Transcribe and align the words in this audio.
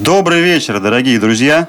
Добрый 0.00 0.40
вечер, 0.40 0.80
дорогие 0.80 1.20
друзья. 1.20 1.68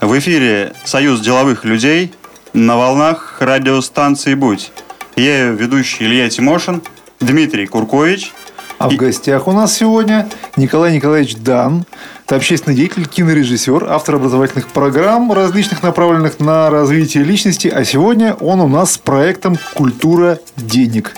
В 0.00 0.18
эфире 0.18 0.72
Союз 0.86 1.20
деловых 1.20 1.66
людей 1.66 2.14
на 2.54 2.78
волнах 2.78 3.36
радиостанции 3.40 4.32
«Будь». 4.32 4.72
Я 5.14 5.48
ее 5.48 5.52
ведущий 5.52 6.04
Илья 6.04 6.30
Тимошин, 6.30 6.82
Дмитрий 7.20 7.66
Куркович. 7.66 8.32
А 8.78 8.88
в 8.88 8.96
гостях 8.96 9.46
у 9.46 9.52
нас 9.52 9.76
сегодня 9.76 10.26
Николай 10.56 10.94
Николаевич 10.94 11.36
Дан. 11.36 11.84
Это 12.24 12.36
общественный 12.36 12.76
деятель, 12.76 13.06
кинорежиссер, 13.06 13.88
автор 13.90 14.14
образовательных 14.14 14.68
программ, 14.68 15.30
различных 15.30 15.82
направленных 15.82 16.40
на 16.40 16.70
развитие 16.70 17.24
личности. 17.24 17.68
А 17.68 17.84
сегодня 17.84 18.32
он 18.40 18.60
у 18.60 18.68
нас 18.68 18.92
с 18.92 18.98
проектом 18.98 19.58
«Культура 19.74 20.38
денег». 20.56 21.14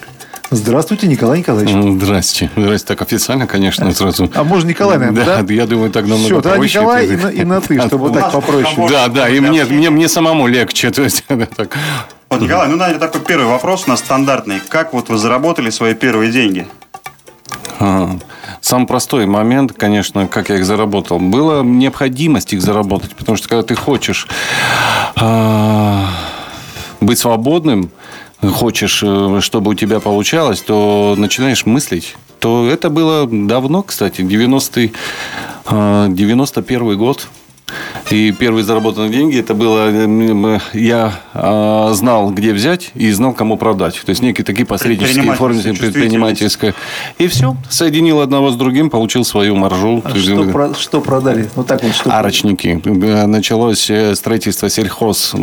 Здравствуйте, 0.51 1.09
Николай 1.09 1.41
Николаевич. 1.41 1.73
Здрасте. 2.01 2.51
Здрасте. 2.57 2.87
Так 2.87 3.03
официально, 3.03 3.47
конечно, 3.47 3.93
сразу. 3.93 4.31
А 4.35 4.45
можно 4.45 4.69
Николай, 4.69 4.99
наверное, 4.99 5.25
да? 5.25 5.43
Да, 5.43 5.53
я 5.53 5.67
думаю, 5.67 5.91
так 5.91 6.05
намного 6.07 6.25
Все, 6.25 6.41
тогда 6.41 6.59
проще. 6.59 6.79
Николай 6.79 7.07
и 7.07 7.17
на, 7.17 7.29
и 7.29 7.45
на 7.45 7.61
ты, 7.61 7.81
чтобы 7.81 8.11
так 8.11 8.33
попроще. 8.33 8.89
Да, 8.89 9.09
да, 9.09 9.29
и 9.29 9.41
мне, 9.41 9.65
мне, 9.65 9.91
мне 9.91 10.09
самому 10.09 10.47
легче. 10.47 10.91
То 10.91 11.03
есть, 11.03 11.25
так. 11.57 11.77
Вот, 12.31 12.41
Николай, 12.41 12.69
ну, 12.69 12.77
наверное, 12.77 13.01
такой 13.01 13.21
первый 13.23 13.47
вопрос 13.47 13.85
у 13.87 13.91
нас 13.91 14.01
стандартный. 14.01 14.61
Как 14.69 14.93
вот 14.93 15.09
вы 15.09 15.19
заработали 15.19 15.71
свои 15.71 15.95
первые 15.95 16.31
деньги? 16.31 16.67
А, 17.79 18.17
Самый 18.61 18.87
простой 18.87 19.27
момент, 19.27 19.73
конечно, 19.73 20.27
как 20.27 20.49
я 20.49 20.57
их 20.57 20.65
заработал, 20.65 21.21
была 21.21 21.63
необходимость 21.63 22.53
их 22.53 22.63
заработать, 22.63 23.15
потому 23.15 23.37
что 23.37 23.49
когда 23.49 23.63
ты 23.63 23.77
хочешь 23.77 24.27
а, 25.15 26.09
быть 27.01 27.19
свободным, 27.19 27.91
хочешь, 28.51 29.03
э, 29.03 29.41
чтобы 29.41 29.71
у 29.71 29.75
тебя 29.75 30.01
получалось, 30.01 30.61
то 30.61 31.15
начинаешь 31.17 31.67
мыслить. 31.67 32.17
То 32.39 32.69
это 32.69 32.91
было 32.91 33.27
давно, 33.27 33.83
кстати, 33.83 34.21
90-й, 34.23 34.93
э, 35.67 36.07
91 36.11 36.97
год. 36.97 37.29
И 38.11 38.31
первые 38.31 38.63
заработанные 38.63 39.11
деньги 39.11 39.41
это 39.41 39.55
было 39.55 39.89
э, 39.91 40.59
я 40.73 41.21
э, 41.35 41.91
знал, 41.95 42.31
где 42.31 42.53
взять 42.53 42.93
и 42.95 43.11
знал, 43.11 43.33
кому 43.33 43.57
продать. 43.57 44.01
То 44.05 44.11
есть 44.11 44.23
некие 44.23 44.45
такие 44.45 44.65
посреднические 44.65 45.33
формы 45.33 45.61
предпринимательское. 45.63 46.75
И 47.19 47.27
все, 47.27 47.57
соединил 47.69 48.21
одного 48.21 48.51
с 48.51 48.57
другим, 48.57 48.91
получил 48.91 49.25
свою 49.25 49.57
маржу. 49.57 50.03
А 50.05 50.15
что, 50.15 50.45
про, 50.45 50.75
что 50.75 51.01
продали? 51.01 51.51
Ну 51.57 51.65
так 51.65 51.83
вот 51.83 51.95
что. 51.95 52.17
Арочники. 52.17 52.81
Началось 53.27 53.91
э, 53.91 54.15
строительство 54.15 54.71
сельхоз 54.71 55.35
э, 55.35 55.39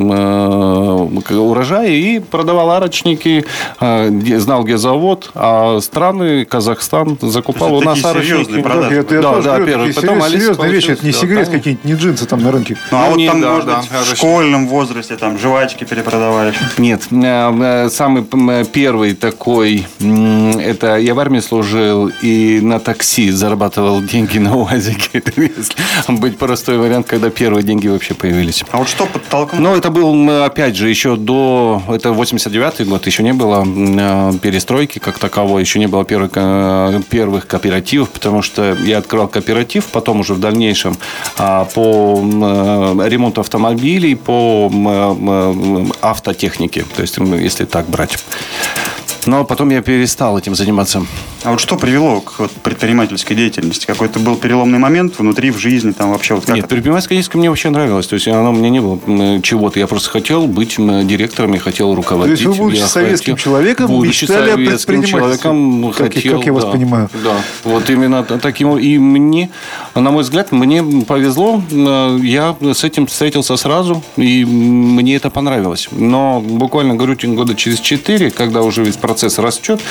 урожая 1.35 1.89
и 1.89 2.19
продавал 2.19 2.71
арочники, 2.71 3.45
э, 3.81 4.39
знал, 4.39 4.63
где 4.63 4.77
завод, 4.77 5.31
а 5.35 5.81
страны 5.81 6.45
Казахстан 6.45 7.17
закупал 7.21 7.75
у 7.75 7.81
нас 7.81 8.03
арочники. 8.05 8.61
Да, 8.61 8.89
это, 8.89 9.21
да, 9.21 9.41
да, 9.41 9.59
первый. 9.59 9.93
Потом 9.93 10.21
серьезные 10.21 10.71
вещи, 10.71 10.91
это 10.91 11.05
не 11.05 11.11
сигарет 11.11 11.49
какие-нибудь, 11.49 11.83
не 11.83 11.93
джинсы 12.13 12.25
там 12.25 12.41
на 12.41 12.51
рынке. 12.51 12.77
Ну, 12.91 12.97
а 12.97 13.09
ну, 13.09 13.15
вот 13.15 13.25
там, 13.25 13.41
да, 13.41 13.51
может 13.51 13.65
да, 13.65 13.77
быть, 13.79 13.89
в 13.89 14.15
школьном 14.15 14.67
возрасте 14.67 15.15
там 15.17 15.37
жвачки 15.39 15.83
перепродавали. 15.83 16.53
Нет, 16.77 17.07
э, 17.11 17.89
самый 17.89 18.23
первый 18.65 19.13
такой, 19.13 19.87
это 19.99 20.97
я 20.97 21.13
в 21.13 21.19
армии 21.19 21.39
служил 21.39 22.11
и 22.21 22.59
на 22.61 22.79
такси 22.79 23.31
зарабатывал 23.31 24.01
деньги 24.01 24.37
на 24.37 24.55
УАЗике. 24.55 25.23
Если 25.35 26.19
быть 26.19 26.37
простой 26.37 26.77
вариант, 26.77 27.07
когда 27.07 27.29
первые 27.29 27.63
деньги 27.63 27.87
вообще 27.87 28.13
появились. 28.13 28.63
А 28.71 28.77
вот 28.77 28.89
что 28.89 29.05
подтолкнуло? 29.05 29.61
Ну, 29.61 29.75
это 29.75 29.89
был, 29.89 30.43
опять 30.43 30.75
же, 30.75 30.89
еще 30.89 31.15
до... 31.15 31.81
Это 31.87 32.09
89-й 32.09 32.85
год, 32.85 33.05
еще 33.07 33.23
не 33.23 33.33
было 33.33 33.65
э, 33.65 34.33
перестройки 34.41 34.99
как 34.99 35.17
таковой, 35.19 35.61
еще 35.61 35.79
не 35.79 35.87
было 35.87 36.05
первых, 36.05 36.31
э, 36.35 37.01
первых 37.09 37.47
кооперативов, 37.47 38.09
потому 38.09 38.41
что 38.41 38.75
я 38.83 38.99
открывал 38.99 39.27
кооператив, 39.27 39.85
потом 39.85 40.19
уже 40.19 40.33
в 40.33 40.39
дальнейшем 40.39 40.95
а, 41.37 41.65
по 42.03 42.19
Э, 42.21 43.07
ремонту 43.07 43.41
автомобилей, 43.41 44.15
по 44.15 44.69
автотехнике. 46.01 46.85
То 46.95 47.01
есть, 47.01 47.17
если 47.17 47.65
так 47.65 47.87
брать. 47.87 48.17
Но 49.25 49.45
потом 49.45 49.69
я 49.69 49.81
перестал 49.81 50.37
этим 50.37 50.55
заниматься. 50.55 51.05
А 51.43 51.51
вот 51.51 51.59
что 51.59 51.77
привело 51.77 52.21
к 52.21 52.39
вот, 52.39 52.51
предпринимательской 52.51 53.35
деятельности? 53.35 53.85
Какой-то 53.85 54.19
был 54.19 54.35
переломный 54.35 54.79
момент 54.79 55.17
внутри, 55.17 55.51
в 55.51 55.57
жизни, 55.57 55.91
там 55.91 56.11
вообще 56.11 56.35
вот 56.35 56.45
как 56.45 56.55
Нет, 56.55 56.67
предпринимательская 56.67 57.17
деятельность 57.17 57.35
мне 57.35 57.49
вообще 57.49 57.69
нравилась. 57.69 58.07
То 58.07 58.15
есть, 58.15 58.27
оно 58.27 58.51
мне 58.51 58.69
не 58.69 58.79
было 58.79 58.99
чего-то. 59.41 59.79
Я 59.79 59.87
просто 59.87 60.09
хотел 60.09 60.47
быть 60.47 60.75
директором, 60.77 61.53
я 61.53 61.59
хотел 61.59 61.95
руководить. 61.95 62.39
То 62.39 62.47
есть, 62.47 62.59
вы, 62.59 62.65
будучи 62.65 62.79
я 62.79 62.87
советским 62.87 63.35
хотел, 63.35 63.51
человеком, 63.51 63.87
будучи 63.87 64.25
советским 64.25 65.03
человеком, 65.03 65.93
как, 65.97 66.13
хотел... 66.13 66.37
Как 66.37 66.45
я 66.45 66.53
вас 66.53 66.65
да, 66.65 66.71
понимаю. 66.71 67.09
Да, 67.23 67.35
вот 67.63 67.89
именно 67.89 68.23
таким. 68.23 68.77
И 68.77 68.97
мне, 68.97 69.49
на 69.95 70.11
мой 70.11 70.23
взгляд, 70.23 70.51
мне 70.51 70.83
повезло. 71.05 71.63
Я 71.69 72.55
с 72.61 72.83
этим 72.83 73.07
встретился 73.07 73.57
сразу, 73.57 74.03
и 74.17 74.43
мне 74.45 75.15
это 75.15 75.29
понравилось. 75.29 75.87
Но 75.91 76.41
буквально, 76.41 76.95
говорю, 76.95 77.15
года 77.35 77.55
через 77.55 77.79
четыре, 77.79 78.29
когда 78.31 78.61
уже 78.61 78.83
весь 78.83 78.95
процесс 78.95 79.12
растет, 79.37 79.81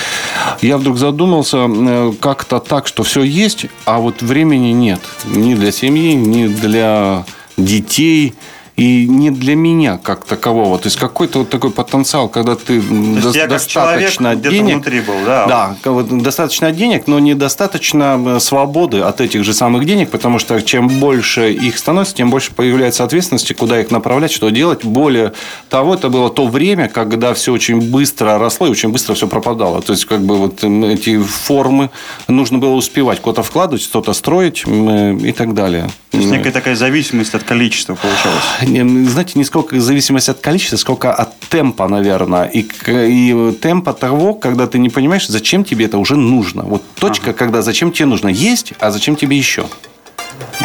я 0.61 0.77
вдруг 0.77 0.97
задумался 0.97 1.67
э, 1.69 2.13
как-то 2.19 2.59
так, 2.59 2.87
что 2.87 3.03
все 3.03 3.23
есть, 3.23 3.67
а 3.85 3.99
вот 3.99 4.21
времени 4.21 4.71
нет. 4.71 4.99
Ни 5.25 5.55
для 5.55 5.71
семьи, 5.71 6.13
ни 6.13 6.47
для 6.47 7.25
детей– 7.57 8.33
и 8.75 9.07
не 9.07 9.29
для 9.29 9.55
меня 9.55 9.99
как 10.01 10.25
такового. 10.25 10.79
То 10.79 10.87
есть 10.87 10.97
какой-то 10.97 11.39
вот 11.39 11.49
такой 11.49 11.69
потенциал, 11.69 12.27
когда 12.27 12.55
ты 12.55 12.81
до- 12.81 13.47
достаточно 13.47 14.35
денег, 14.35 14.75
внутри 14.75 15.01
был, 15.01 15.13
да? 15.25 15.75
Да, 15.83 16.03
достаточно 16.03 16.71
денег, 16.71 17.05
но 17.05 17.19
недостаточно 17.19 18.39
свободы 18.39 19.01
от 19.01 19.21
этих 19.21 19.43
же 19.43 19.53
самых 19.53 19.85
денег, 19.85 20.09
потому 20.09 20.39
что 20.39 20.59
чем 20.61 20.87
больше 20.87 21.53
их 21.53 21.77
становится, 21.77 22.15
тем 22.15 22.31
больше 22.31 22.51
появляется 22.51 23.03
ответственности, 23.03 23.53
куда 23.53 23.79
их 23.79 23.91
направлять, 23.91 24.31
что 24.31 24.49
делать. 24.49 24.83
Более 24.83 25.33
того, 25.69 25.93
это 25.93 26.09
было 26.09 26.29
то 26.31 26.47
время, 26.47 26.87
когда 26.87 27.33
все 27.35 27.53
очень 27.53 27.79
быстро 27.91 28.39
росло 28.39 28.67
и 28.67 28.71
очень 28.71 28.89
быстро 28.89 29.13
все 29.13 29.27
пропадало. 29.27 29.81
То 29.81 29.93
есть 29.93 30.05
как 30.05 30.21
бы 30.21 30.37
вот 30.37 30.63
эти 30.63 31.21
формы 31.21 31.91
нужно 32.27 32.57
было 32.57 32.73
успевать 32.73 33.19
куда-то 33.19 33.43
вкладывать, 33.43 33.83
что-то 33.83 34.13
строить 34.13 34.63
и 34.65 35.31
так 35.31 35.53
далее. 35.53 35.89
То 36.11 36.17
есть 36.17 36.31
некая 36.31 36.51
такая 36.51 36.75
зависимость 36.75 37.35
от 37.35 37.43
количества 37.43 37.95
получалась 37.95 38.43
знаете, 38.65 39.33
не 39.35 39.43
сколько 39.43 39.79
зависимость 39.79 40.29
от 40.29 40.39
количества, 40.39 40.77
сколько 40.77 41.13
от 41.13 41.39
темпа, 41.39 41.87
наверное. 41.87 42.45
И, 42.45 42.67
и 42.87 43.51
темпа 43.61 43.93
того, 43.93 44.33
когда 44.33 44.67
ты 44.67 44.79
не 44.79 44.89
понимаешь, 44.89 45.27
зачем 45.27 45.63
тебе 45.63 45.85
это 45.85 45.97
уже 45.97 46.15
нужно. 46.15 46.63
Вот 46.63 46.83
точка, 46.95 47.31
ага. 47.31 47.39
когда 47.39 47.61
зачем 47.61 47.91
тебе 47.91 48.05
нужно 48.05 48.29
есть, 48.29 48.73
а 48.79 48.91
зачем 48.91 49.15
тебе 49.15 49.37
еще. 49.37 49.65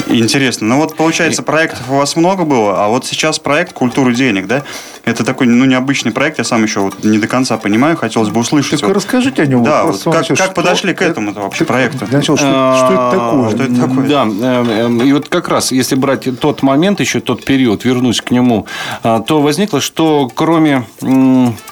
Интересно. 0.06 0.66
Ну 0.66 0.76
вот, 0.78 0.96
получается, 0.96 1.42
проектов 1.42 1.90
у 1.90 1.94
вас 1.94 2.16
много 2.16 2.44
было, 2.44 2.84
а 2.84 2.88
вот 2.88 3.06
сейчас 3.06 3.38
проект 3.38 3.72
«Культура 3.72 4.12
денег», 4.12 4.46
да? 4.46 4.62
Это 5.04 5.24
такой, 5.24 5.46
ну, 5.46 5.64
необычный 5.64 6.12
проект, 6.12 6.38
я 6.38 6.44
сам 6.44 6.62
еще 6.62 6.80
вот 6.80 7.02
не 7.02 7.18
до 7.18 7.26
конца 7.28 7.56
понимаю, 7.56 7.96
хотелось 7.96 8.28
бы 8.28 8.40
услышать. 8.40 8.80
Так 8.80 8.88
вот. 8.88 8.96
расскажите 8.96 9.42
о 9.42 9.46
нем. 9.46 9.64
Да, 9.64 9.84
вот 9.84 10.02
как, 10.02 10.26
как 10.26 10.36
что, 10.36 10.50
подошли 10.50 10.94
к 10.94 11.02
этому 11.02 11.32
вообще 11.32 11.64
проекту? 11.64 12.06
Для 12.06 12.18
начала, 12.18 12.36
что, 12.36 12.76
что 12.76 12.92
это 12.92 13.10
такое? 13.10 13.50
Что 13.50 13.62
это 13.64 13.88
такое? 13.88 14.08
Да, 14.08 14.26
э, 14.28 14.88
э, 14.88 15.06
и 15.06 15.12
вот 15.12 15.28
как 15.28 15.48
раз, 15.48 15.72
если 15.72 15.94
брать 15.94 16.28
тот 16.40 16.62
момент, 16.62 17.00
еще 17.00 17.20
тот 17.20 17.44
период, 17.44 17.84
вернусь 17.84 18.20
к 18.20 18.30
нему, 18.30 18.66
э, 19.02 19.20
то 19.26 19.40
возникло, 19.40 19.80
что 19.80 20.30
кроме 20.34 20.84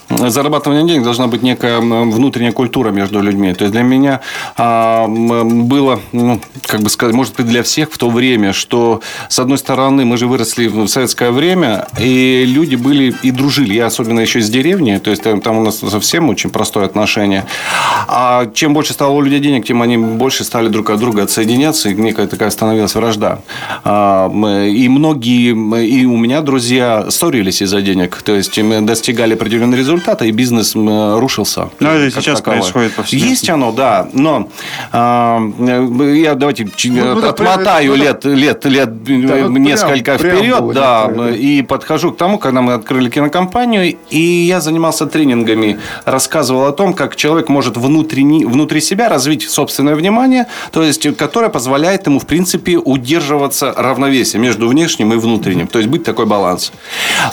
зарабатывания 0.09 0.85
денег 0.85 1.03
должна 1.03 1.27
быть 1.27 1.43
некая 1.43 1.81
внутренняя 1.81 2.53
культура 2.53 2.91
между 2.91 3.21
людьми. 3.21 3.53
То 3.55 3.65
есть 3.65 3.73
для 3.73 3.83
меня 3.83 4.21
а, 4.57 5.07
было, 5.09 6.01
ну, 6.13 6.41
как 6.67 6.81
бы 6.81 6.91
сказать, 6.91 7.15
может 7.15 7.35
быть, 7.37 7.47
для 7.47 7.63
всех 7.63 7.91
в 7.91 7.99
то 7.99 8.09
время, 8.09 8.53
что, 8.53 9.01
с 9.29 9.39
одной 9.39 9.59
стороны, 9.59 10.05
мы 10.05 10.17
же 10.17 10.27
выросли 10.27 10.69
в 10.69 10.87
советское 10.89 11.31
время, 11.31 11.87
и 11.99 12.45
люди 12.47 12.77
были 12.77 13.15
и 13.23 13.31
дружили. 13.31 13.75
Я 13.75 13.87
особенно 13.87 14.21
еще 14.21 14.39
из 14.39 14.49
деревни, 14.49 14.99
то 14.99 15.11
есть 15.11 15.23
там 15.23 15.59
у 15.59 15.65
нас 15.65 15.79
совсем 15.79 16.29
очень 16.29 16.51
простое 16.51 16.87
отношение. 16.87 17.45
А 18.09 18.51
чем 18.55 18.75
больше 18.75 18.93
стало 18.93 19.13
у 19.13 19.21
людей 19.21 19.41
денег, 19.41 19.67
тем 19.67 19.83
они 19.83 19.97
больше 19.97 20.45
стали 20.45 20.69
друг 20.69 20.91
от 20.91 21.01
друга 21.01 21.25
отсоединяться, 21.25 21.91
и 21.91 21.95
некая 21.95 22.27
такая 22.27 22.51
становилась 22.51 22.95
вражда. 22.95 23.41
А, 23.85 24.29
и 24.67 24.89
многие, 24.89 25.51
и 25.85 26.05
у 26.07 26.17
меня 26.17 26.41
друзья 26.43 27.07
ссорились 27.11 27.63
из-за 27.63 27.83
денег, 27.83 28.23
то 28.23 28.35
есть 28.35 28.57
достигали 28.85 29.35
определенного 29.35 29.77
результата, 29.97 30.25
и 30.25 30.31
бизнес 30.31 30.75
рушился. 30.75 31.71
Ну, 31.81 31.89
это 31.89 32.21
сейчас 32.21 32.39
таковой. 32.39 32.61
происходит 32.61 32.93
повсеместно. 32.95 33.29
Есть 33.29 33.51
оно, 33.51 33.73
да, 33.73 34.09
но 34.13 34.49
а, 34.93 35.41
я 35.59 36.35
давайте 36.35 36.69
ну, 36.85 37.15
ну 37.15 37.29
отмотаю 37.29 37.93
да, 37.93 38.05
лет, 38.05 38.25
лет, 38.25 38.65
лет 38.65 39.05
да, 39.05 39.41
несколько 39.49 40.19
прям, 40.19 40.37
вперед, 40.37 40.59
прям 40.59 40.73
да, 40.73 41.07
да, 41.09 41.31
и 41.31 41.63
подхожу 41.63 42.13
к 42.13 42.17
тому, 42.17 42.39
когда 42.39 42.63
мы 42.63 42.75
открыли 42.75 43.11
кинокомпанию, 43.11 43.97
и 44.11 44.21
я 44.21 44.61
занимался 44.61 45.07
тренингами, 45.07 45.79
рассказывал 46.05 46.67
о 46.67 46.73
том, 46.73 46.95
как 46.95 47.17
человек 47.17 47.49
может 47.49 47.77
внутренне, 47.77 48.47
внутри 48.47 48.81
себя 48.81 49.09
развить 49.09 49.49
собственное 49.49 49.95
внимание, 49.95 50.47
то 50.73 50.83
есть, 50.83 51.17
которое 51.17 51.49
позволяет 51.49 52.07
ему, 52.07 52.19
в 52.19 52.27
принципе, 52.27 52.77
удерживаться 52.77 53.73
равновесие 53.77 54.41
между 54.41 54.69
внешним 54.69 55.13
и 55.13 55.17
внутренним, 55.17 55.67
то 55.67 55.79
есть 55.79 55.91
быть 55.91 56.05
такой 56.05 56.27
баланс. 56.27 56.73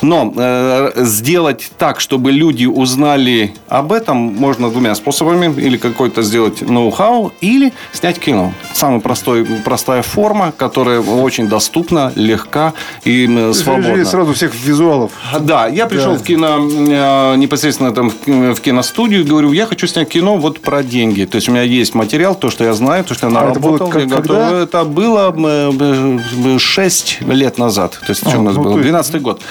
Но 0.02 0.34
э, 0.36 0.92
сделать 0.96 1.72
так, 1.78 2.00
чтобы 2.00 2.32
люди 2.32 2.53
люди 2.54 2.66
узнали 2.68 3.54
об 3.68 3.92
этом, 3.92 4.18
можно 4.18 4.70
двумя 4.70 4.94
способами. 4.96 5.54
Или 5.60 5.78
какой-то 5.78 6.22
сделать 6.22 6.62
ноу-хау, 6.62 7.32
или 7.42 7.74
снять 7.92 8.20
кино. 8.20 8.54
Самая 8.74 9.00
простой, 9.00 9.46
простая 9.66 10.02
форма, 10.04 10.54
которая 10.56 11.00
очень 11.02 11.48
доступна, 11.48 12.12
легка 12.16 12.74
и 13.06 13.26
м, 13.26 13.54
свободна. 13.54 14.06
сразу 14.06 14.34
всех 14.34 14.54
визуалов. 14.56 15.12
Да, 15.40 15.68
я 15.68 15.88
пришел 15.88 16.14
Да. 16.14 16.20
в 16.20 16.24
кино 16.24 16.58
э, 16.60 17.36
непосредственно 17.38 17.92
там 17.92 18.10
в 18.10 18.56
киностудию 18.62 19.26
говорю, 19.26 19.52
я 19.54 19.66
хочу 19.66 19.88
снять 19.88 20.10
кино 20.10 20.38
вот 20.38 20.60
про 20.62 20.84
деньги. 20.84 21.26
То 21.26 21.38
есть 21.38 21.50
у 21.50 21.52
меня 21.52 21.64
есть 21.64 21.96
материал, 21.96 22.36
то, 22.36 22.50
что 22.52 22.64
я 22.64 22.74
знаю, 22.74 23.04
то, 23.04 23.14
что 23.16 23.28
я 23.30 23.36
А 23.40 23.50
это 23.52 23.60
было 23.60 23.78
наработал. 23.78 23.90
как- 23.90 24.10
когда? 24.10 24.62
Это 24.64 24.84
было 24.84 25.34
6 26.60 27.20
лет 27.22 27.58
назад. 27.58 27.92
То 27.94 28.10
есть, 28.10 28.22
что 28.22 28.38
А, 28.38 28.40
у 28.40 28.44
нас 28.44 28.56
ну, 28.56 28.62
было? 28.64 28.74
то 28.74 28.78
есть- 28.80 28.84
12 28.90 29.22
год. 29.22 29.42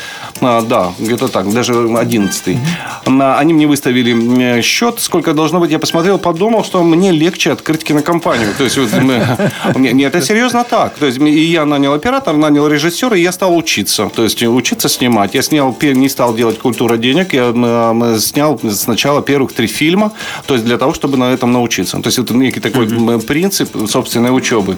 А, 0.41 0.63
да, 0.63 0.93
где-то 0.99 1.29
так, 1.29 1.53
даже 1.53 1.73
11 1.97 2.55
На- 2.55 2.61
Они 3.07 3.53
мне 3.55 3.67
выставили 3.67 4.59
э, 4.59 4.63
счет, 4.63 5.01
сколько 5.01 5.33
должно 5.33 5.61
быть. 5.61 5.71
Я 5.71 5.79
посмотрел, 5.79 6.19
подумал, 6.19 6.65
что 6.65 6.83
мне 6.83 7.11
легче 7.13 7.53
открыть 7.53 7.85
кинокомпанию. 7.85 8.49
То 8.59 8.65
есть, 8.65 8.79
вот, 8.79 8.91
мы- 9.01 9.23
не- 9.77 9.93
нет, 9.93 10.15
это 10.15 10.25
серьезно 10.25 10.65
так. 10.65 10.95
То 10.95 11.07
есть, 11.07 11.19
и 11.19 11.45
я 11.45 11.65
нанял 11.65 11.93
оператора, 11.95 12.37
нанял 12.37 12.67
режиссера, 12.69 13.17
и 13.17 13.23
я 13.23 13.33
стал 13.33 13.57
учиться. 13.57 14.09
То 14.15 14.23
есть, 14.25 14.43
учиться 14.43 14.89
снимать. 14.89 15.35
Я 15.35 15.43
снял, 15.43 15.77
не 15.83 16.09
стал 16.09 16.35
делать 16.35 16.59
культура 16.59 16.97
денег, 16.97 17.33
я 17.35 17.45
м, 17.47 18.19
снял 18.19 18.61
сначала 18.71 19.23
первых 19.23 19.53
три 19.53 19.67
фильма, 19.67 20.13
то 20.47 20.55
есть, 20.55 20.65
для 20.67 20.79
того, 20.79 20.93
чтобы 20.95 21.17
на 21.17 21.33
этом 21.33 21.53
научиться. 21.53 21.99
То 22.01 22.09
есть, 22.09 22.19
это 22.19 22.35
некий 22.35 22.61
такой 22.61 22.87
принцип 23.21 23.69
собственной 23.89 24.31
учебы. 24.37 24.77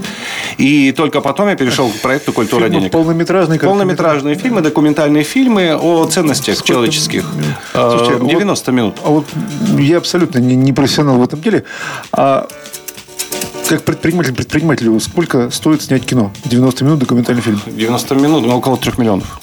И 0.58 0.92
только 0.92 1.20
потом 1.20 1.48
я 1.48 1.56
перешел 1.56 1.88
к 1.88 2.00
проекту 2.00 2.32
культура 2.32 2.60
денег. 2.80 2.92
полнометражные. 3.58 3.58
Полнометражные 3.58 4.34
фильмы, 4.36 4.60
документальные 4.60 5.24
фильмы 5.24 5.74
о 5.74 6.04
ценностях 6.06 6.62
человеческих. 6.62 7.24
Э, 8.04 8.06
Слушайте, 8.06 8.22
вот- 8.24 8.30
90 8.30 8.72
минут. 8.72 8.96
А 9.04 9.08
вот 9.10 9.26
я 9.78 9.98
абсолютно 9.98 10.38
не, 10.38 10.54
не 10.56 10.72
профессионал 10.72 11.16
в 11.18 11.22
этом 11.22 11.40
деле. 11.40 11.64
А 12.12 12.46
как 13.68 13.82
предприниматель, 13.84 14.34
предпринимателю, 14.34 14.98
сколько 15.00 15.50
стоит 15.50 15.82
снять 15.82 16.04
кино? 16.04 16.30
90 16.44 16.84
минут 16.84 16.98
документальный 16.98 17.42
фильм. 17.42 17.60
90 17.66 18.14
минут, 18.14 18.46
ну, 18.46 18.56
около 18.56 18.76
3 18.76 18.92
миллионов. 18.98 19.40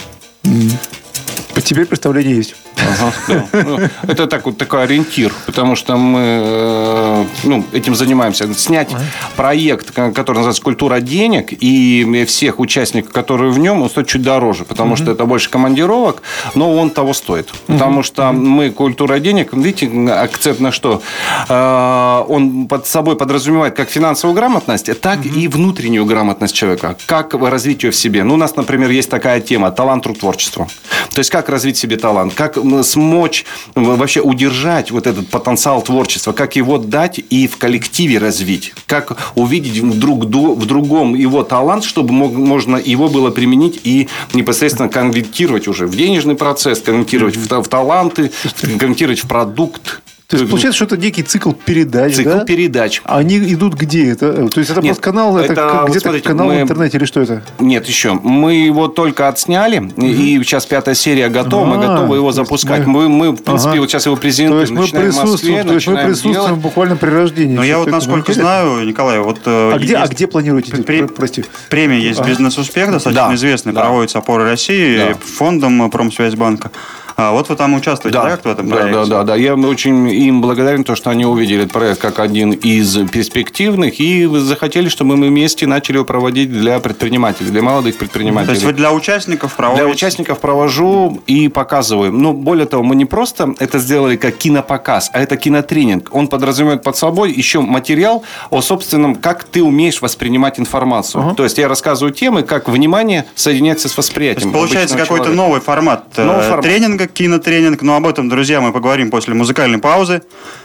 Теперь 1.63 1.85
представление 1.85 2.35
есть. 2.35 2.55
Ага, 2.77 3.13
да. 3.27 3.63
Ну, 3.63 3.79
Это 4.03 4.27
так, 4.27 4.45
вот 4.45 4.57
такой 4.57 4.83
ориентир, 4.83 5.31
потому 5.45 5.75
что 5.75 5.95
мы 5.97 6.19
э, 6.21 7.25
ну, 7.43 7.63
этим 7.73 7.95
занимаемся. 7.95 8.51
Снять 8.53 8.89
проект, 9.35 9.91
ко- 9.91 10.11
который 10.11 10.37
называется 10.37 10.61
«Культура 10.63 10.99
денег», 10.99 11.49
и 11.51 12.25
всех 12.27 12.59
участников, 12.59 13.11
которые 13.11 13.51
в 13.51 13.59
нем, 13.59 13.81
он 13.81 13.89
стоит 13.89 14.07
чуть 14.07 14.21
дороже, 14.23 14.65
потому 14.65 14.95
что 14.95 15.11
это 15.11 15.25
больше 15.25 15.49
командировок, 15.49 16.21
но 16.55 16.75
он 16.75 16.89
того 16.89 17.13
стоит. 17.13 17.49
Потому 17.67 18.03
что 18.03 18.31
мы 18.31 18.71
«Культура 18.71 19.19
денег», 19.19 19.53
видите, 19.53 19.89
акцент 20.11 20.59
на 20.59 20.71
что? 20.71 21.01
Э, 21.49 22.23
Он 22.27 22.67
под 22.67 22.87
собой 22.87 23.15
подразумевает 23.15 23.75
как 23.75 23.89
финансовую 23.89 24.35
грамотность, 24.35 24.89
так 25.01 25.25
и 25.25 25.47
внутреннюю 25.47 26.05
грамотность 26.05 26.55
человека, 26.55 26.95
как 27.05 27.33
развить 27.33 27.83
ее 27.83 27.91
в 27.91 27.95
себе. 27.95 28.23
Ну, 28.23 28.33
у 28.33 28.37
нас, 28.37 28.55
например, 28.55 28.89
есть 28.89 29.09
такая 29.09 29.39
тема– 29.41 29.71
талант 29.71 30.03
труд 30.03 30.19
творчества. 30.19 30.67
То 31.13 31.19
есть, 31.19 31.29
как 31.29 31.49
развить 31.49 31.60
в 31.77 31.79
себе 31.79 31.97
талант, 31.97 32.33
как 32.33 32.57
смочь 32.83 33.45
вообще 33.75 34.21
удержать 34.21 34.91
вот 34.91 35.07
этот 35.07 35.27
потенциал 35.29 35.81
творчества, 35.81 36.31
как 36.31 36.55
его 36.55 36.77
дать 36.77 37.19
и 37.29 37.47
в 37.47 37.57
коллективе 37.57 38.17
развить, 38.17 38.73
как 38.87 39.17
увидеть 39.35 39.99
друг, 39.99 40.25
в 40.25 40.65
другом 40.65 41.15
его 41.15 41.43
талант, 41.43 41.83
чтобы 41.83 42.13
мог- 42.13 42.33
можно 42.33 42.77
его 42.77 43.07
было 43.07 43.29
применить 43.31 43.79
и 43.83 44.09
непосредственно 44.33 44.89
конвертировать 44.89 45.67
уже 45.67 45.85
в 45.87 45.95
денежный 45.95 46.35
процесс, 46.35 46.81
конвертировать 46.81 47.37
в 47.37 47.63
таланты, 47.67 48.31
конвертировать 48.79 49.23
в 49.23 49.27
продукт. 49.27 50.01
То 50.31 50.37
есть, 50.37 50.49
получается, 50.49 50.75
что 50.77 50.85
это 50.85 50.97
некий 50.97 51.23
цикл 51.23 51.51
передач, 51.51 52.15
цикл 52.15 52.29
да? 52.29 52.45
передач. 52.45 53.01
А 53.03 53.17
Они 53.17 53.37
идут 53.37 53.73
где? 53.75 54.09
Это, 54.11 54.47
то 54.47 54.59
есть, 54.59 54.71
это 54.71 54.81
Нет, 54.81 54.91
просто 54.91 55.03
канал, 55.03 55.37
это, 55.37 55.53
это, 55.53 55.83
где-то 55.87 55.99
смотрите, 55.99 56.27
канал 56.27 56.47
мы- 56.47 56.55
в 56.59 56.61
интернете 56.61 56.97
или 56.97 57.05
что 57.05 57.19
это? 57.21 57.43
Нет, 57.59 57.85
еще. 57.87 58.13
Мы 58.13 58.53
его 58.55 58.87
только 58.87 59.27
отсняли, 59.27 59.91
и 59.97 60.41
сейчас 60.43 60.65
пятая 60.65 60.95
серия 60.95 61.27
готова, 61.29 61.65
мы 61.65 61.75
А, 61.83 61.87
готовы 61.87 62.15
его 62.15 62.29
то 62.29 62.35
запускать. 62.37 62.85
мы- 62.87 63.09
Мы, 63.09 63.31
в 63.31 63.43
принципе, 63.43 63.71
Ага. 63.71 63.79
вот 63.81 63.89
сейчас 63.91 64.05
его 64.05 64.15
То 64.15 64.21
презентуем, 64.21 64.61
есть, 64.61 64.71
мы 64.71 64.81
начинаем 64.81 65.05
в 65.11 65.15
Москве, 65.15 65.23
присутствуем, 65.23 65.67
то 65.67 65.73
есть 65.73 65.87
мы 65.87 65.95
присутствуем 65.97 66.33
делать. 66.35 66.51
буквально 66.61 66.95
при 66.95 67.09
рождении. 67.09 67.55
Но 67.57 67.63
я 67.63 67.77
вот, 67.77 67.91
насколько 67.91 68.33
знаю, 68.33 68.85
Николай, 68.85 69.19
вот... 69.19 69.39
э, 69.45 69.71
А 69.73 69.77
где, 69.77 69.97
а 69.97 70.07
где 70.07 70.27
планируете? 70.27 70.71
Пре- 70.71 71.07
Про- 71.07 71.13
Прости. 71.13 71.43
Премия 71.69 71.99
есть 71.99 72.25
«Бизнес-успех», 72.25 72.89
достаточно 72.91 73.35
известный, 73.35 73.73
проводится 73.73 74.19
опорой 74.19 74.45
России 74.47 75.13
фондом 75.19 75.89
Промсвязьбанка. 75.91 76.71
А 77.15 77.31
вот 77.31 77.49
вы 77.49 77.55
там 77.55 77.73
участвуете, 77.73 78.17
да, 78.17 78.29
как 78.29 78.45
в 78.45 78.47
этом 78.47 78.69
да, 78.69 78.75
проекте? 78.75 78.93
да, 78.99 79.05
да, 79.05 79.23
да. 79.23 79.35
Я 79.35 79.55
очень 79.55 80.09
им 80.09 80.41
благодарен, 80.41 80.83
то, 80.83 80.95
что 80.95 81.09
они 81.09 81.25
увидели 81.25 81.61
этот 81.61 81.73
проект 81.73 82.01
как 82.01 82.19
один 82.19 82.51
из 82.51 82.97
перспективных 83.09 83.99
и 83.99 84.25
захотели, 84.25 84.89
чтобы 84.89 85.17
мы 85.17 85.27
вместе 85.27 85.67
начали 85.67 85.95
его 85.95 86.05
проводить 86.05 86.51
для 86.51 86.79
предпринимателей, 86.79 87.49
для 87.49 87.61
молодых 87.61 87.97
предпринимателей. 87.97 88.47
То 88.47 88.53
есть 88.53 88.65
вы 88.65 88.73
для 88.73 88.91
участников 88.91 89.55
проводите... 89.55 89.83
Для 89.85 89.91
участников 89.93 90.39
провожу 90.39 91.21
и 91.27 91.47
показываю. 91.47 92.11
Ну, 92.11 92.33
более 92.33 92.65
того, 92.65 92.83
мы 92.83 92.95
не 92.95 93.05
просто 93.05 93.53
это 93.59 93.79
сделали 93.79 94.15
как 94.15 94.35
кинопоказ, 94.37 95.09
а 95.13 95.21
это 95.21 95.37
кинотренинг. 95.37 96.09
Он 96.11 96.27
подразумевает 96.27 96.83
под 96.83 96.97
собой 96.97 97.31
еще 97.31 97.61
материал 97.61 98.23
о 98.49 98.61
собственном, 98.61 99.15
как 99.15 99.43
ты 99.43 99.63
умеешь 99.63 100.01
воспринимать 100.01 100.59
информацию. 100.59 101.33
То 101.35 101.43
есть 101.43 101.57
я 101.57 101.67
рассказываю 101.67 102.13
темы, 102.13 102.43
как 102.43 102.69
внимание 102.69 103.25
соединяется 103.35 103.87
с 103.87 103.91
То 103.93 103.97
восприятием. 104.01 104.49
есть 104.49 104.53
получается 104.53 104.97
какой-то 104.97 105.25
человека. 105.25 105.43
новый 105.47 105.61
формат, 105.61 106.05
э, 106.15 106.23
Новый 106.23 106.43
формат. 106.43 106.61
тренинга, 106.65 107.00
кинотренинг. 107.07 107.81
Но 107.81 107.95
об 107.95 108.07
этом, 108.07 108.29
друзья, 108.29 108.61
мы 108.61 108.71
поговорим 108.71 109.11
после 109.11 109.33
музыкальной 109.33 109.79
паузы. 109.79 110.21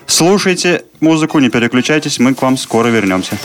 Слушайте 0.07 0.85
музыку, 1.01 1.39
не 1.39 1.49
переключайтесь, 1.49 2.19
мы 2.19 2.35
к 2.35 2.43
вам 2.43 2.57
скоро 2.57 2.89
вернемся. 2.89 3.39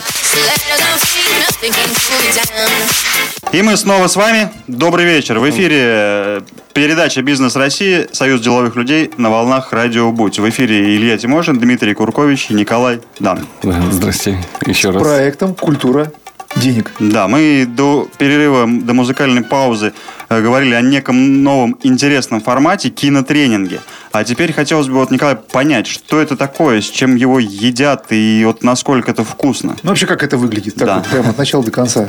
И 3.52 3.62
мы 3.62 3.76
снова 3.76 4.08
с 4.08 4.16
вами. 4.16 4.50
Добрый 4.68 5.06
вечер. 5.06 5.40
В 5.40 5.50
эфире 5.50 5.78
э, 5.80 6.42
передача 6.74 7.22
«Бизнес 7.22 7.56
России», 7.56 8.08
Союз 8.14 8.42
деловых 8.42 8.76
людей 8.76 9.12
на 9.18 9.30
волнах 9.30 9.74
радио 9.74 10.12
«Будь». 10.12 10.40
В 10.40 10.50
эфире 10.50 10.96
Илья 10.96 11.18
Тимошин, 11.18 11.60
Дмитрий 11.60 11.94
Куркович 11.94 12.48
и 12.50 12.54
Николай 12.54 13.02
Дан. 13.20 13.46
Здрасте 13.92 14.38
еще 14.66 14.92
раз. 14.92 15.04
Проектом 15.04 15.54
«Культура 15.54 16.12
денег». 16.56 16.94
Да, 17.00 17.28
мы 17.28 17.66
до 17.68 18.08
перерыва, 18.18 18.68
до 18.68 18.94
музыкальной 18.94 19.44
паузы 19.44 19.94
говорили 20.40 20.74
о 20.74 20.82
неком 20.82 21.44
новом 21.44 21.78
интересном 21.84 22.40
формате 22.40 22.90
кинотренинге. 22.90 23.82
А 24.12 24.24
теперь 24.24 24.52
хотелось 24.52 24.88
бы, 24.88 24.96
вот, 24.96 25.12
Николай, 25.12 25.36
понять, 25.36 25.88
что 25.88 26.20
это 26.22 26.36
такое, 26.36 26.82
с 26.82 26.86
чем 26.86 27.16
его 27.16 27.40
едят 27.40 28.08
и 28.10 28.44
вот 28.46 28.64
насколько 28.64 29.12
это 29.12 29.24
вкусно. 29.24 29.76
Ну, 29.84 29.90
вообще, 29.90 30.06
как 30.06 30.24
это 30.24 30.38
выглядит? 30.38 30.76
Так 30.76 30.86
Да. 30.88 30.96
вот, 30.98 31.08
прямо 31.08 31.30
от 31.30 31.38
начала 31.38 31.64
до 31.64 31.72
конца. 31.72 32.08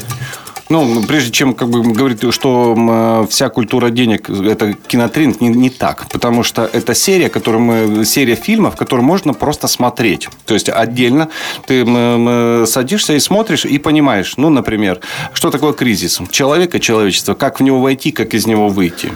Ну, 0.68 1.02
прежде 1.02 1.30
чем 1.30 1.54
как 1.54 1.68
бы, 1.68 1.82
говорить, 1.82 2.32
что 2.32 2.74
э, 3.24 3.26
вся 3.28 3.50
культура 3.50 3.90
денег– 3.90 4.30
это 4.30 4.72
кинотренинг, 4.72 5.40
не, 5.40 5.48
не 5.48 5.70
так. 5.70 6.06
Потому 6.10 6.42
что 6.42 6.68
это 6.72 6.94
серия, 6.94 7.28
которую 7.28 7.62
мы, 7.62 8.04
серия 8.06 8.36
фильмов, 8.36 8.74
которую 8.76 9.04
можно 9.04 9.34
просто 9.34 9.68
смотреть. 9.68 10.28
То 10.46 10.54
есть, 10.54 10.70
отдельно 10.70 11.28
ты 11.66 11.84
садишься 12.66 13.12
и 13.12 13.20
смотришь, 13.20 13.66
и 13.66 13.78
понимаешь, 13.78 14.34
ну, 14.38 14.48
например, 14.48 15.00
что 15.34 15.50
такое 15.50 15.72
кризис? 15.74 16.20
Человека, 16.30 16.80
человечество, 16.80 17.34
как 17.34 17.60
в 17.60 17.62
него 17.62 17.80
войти, 17.80 18.10
как 18.10 18.32
из 18.32 18.46
него 18.46 18.68
выйти. 18.68 19.12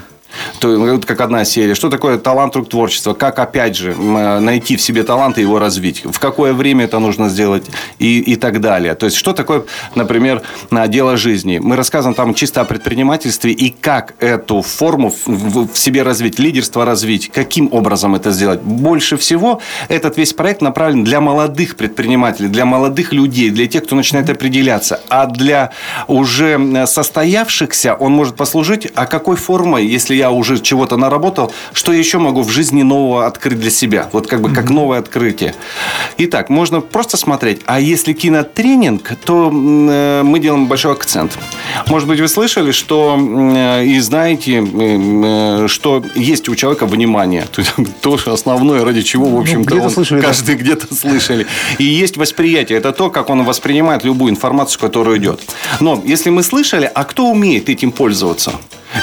То, 0.60 1.00
как 1.04 1.20
одна 1.20 1.44
серия. 1.44 1.74
Что 1.74 1.88
такое 1.88 2.18
талант 2.18 2.56
рук 2.56 2.68
творчества? 2.68 3.14
Как, 3.14 3.38
опять 3.38 3.76
же, 3.76 3.92
м, 3.92 4.44
найти 4.44 4.76
в 4.76 4.80
себе 4.80 5.02
талант 5.02 5.38
и 5.38 5.42
его 5.42 5.58
развить? 5.58 6.02
В 6.04 6.18
какое 6.18 6.52
время 6.52 6.84
это 6.84 6.98
нужно 6.98 7.28
сделать? 7.28 7.64
И, 7.98 8.20
и 8.20 8.36
так 8.36 8.60
далее. 8.60 8.94
То 8.94 9.06
есть, 9.06 9.16
что 9.16 9.32
такое, 9.32 9.64
например, 9.94 10.42
на 10.70 10.86
дело 10.88 11.16
жизни? 11.16 11.58
Мы 11.58 11.76
рассказываем 11.76 12.14
там 12.14 12.34
чисто 12.34 12.60
о 12.60 12.64
предпринимательстве 12.64 13.52
и 13.52 13.70
как 13.70 14.14
эту 14.20 14.62
форму 14.62 15.12
в 15.26 15.76
себе 15.76 16.02
развить, 16.02 16.38
лидерство 16.38 16.84
развить, 16.84 17.30
каким 17.32 17.68
образом 17.72 18.14
это 18.14 18.30
сделать. 18.30 18.60
Больше 18.62 19.16
всего 19.16 19.60
этот 19.88 20.16
весь 20.16 20.32
проект 20.32 20.62
направлен 20.62 21.04
для 21.04 21.20
молодых 21.20 21.76
предпринимателей, 21.76 22.48
для 22.48 22.64
молодых 22.64 23.12
людей, 23.12 23.50
для 23.50 23.66
тех, 23.66 23.84
кто 23.84 23.96
начинает 23.96 24.30
определяться. 24.30 25.00
А 25.08 25.26
для 25.26 25.70
уже 26.06 26.58
э, 26.58 26.86
состоявшихся 26.86 27.94
он 27.94 28.12
может 28.12 28.36
послужить, 28.36 28.88
а 28.94 29.06
какой 29.06 29.36
формой, 29.36 29.86
если 29.86 30.14
я 30.14 30.25
уже 30.30 30.58
чего-то 30.58 30.96
наработал, 30.96 31.52
что 31.72 31.92
я 31.92 31.98
еще 31.98 32.18
могу 32.18 32.42
в 32.42 32.50
жизни 32.50 32.82
нового 32.82 33.26
открыть 33.26 33.60
для 33.60 33.70
себя? 33.70 34.08
Вот 34.12 34.26
как 34.26 34.40
бы 34.40 34.50
как 34.50 34.70
новое 34.70 34.98
открытие. 34.98 35.54
Итак, 36.18 36.48
можно 36.48 36.80
просто 36.80 37.16
смотреть. 37.16 37.60
А 37.66 37.80
если 37.80 38.12
кинотренинг, 38.12 39.12
то 39.24 39.50
э, 39.52 40.22
мы 40.22 40.38
делаем 40.38 40.66
большой 40.66 40.92
акцент. 40.92 41.38
Может 41.88 42.08
быть, 42.08 42.20
вы 42.20 42.28
слышали, 42.28 42.72
что 42.72 43.16
э, 43.18 43.84
и 43.84 44.00
знаете, 44.00 44.62
э, 44.62 45.68
что 45.68 46.02
есть 46.14 46.48
у 46.48 46.54
человека 46.54 46.86
внимание. 46.86 47.46
То 48.00 48.18
что 48.18 48.32
основное, 48.32 48.84
ради 48.84 49.02
чего, 49.02 49.26
в 49.26 49.40
общем-то, 49.40 49.70
где-то 49.70 49.84
он- 49.84 49.90
слышали, 49.90 50.20
да. 50.20 50.26
каждый 50.26 50.54
где-то 50.56 50.94
слышали. 50.94 51.46
И 51.78 51.84
есть 51.84 52.16
восприятие. 52.16 52.78
Это 52.78 52.92
то, 52.92 53.10
как 53.10 53.30
он 53.30 53.44
воспринимает 53.44 54.04
любую 54.04 54.30
информацию, 54.30 54.80
которая 54.80 55.18
идет. 55.18 55.40
Но 55.80 56.02
если 56.04 56.30
мы 56.30 56.42
слышали, 56.42 56.90
а 56.92 57.04
кто 57.04 57.28
умеет 57.28 57.68
этим 57.68 57.92
пользоваться? 57.92 58.52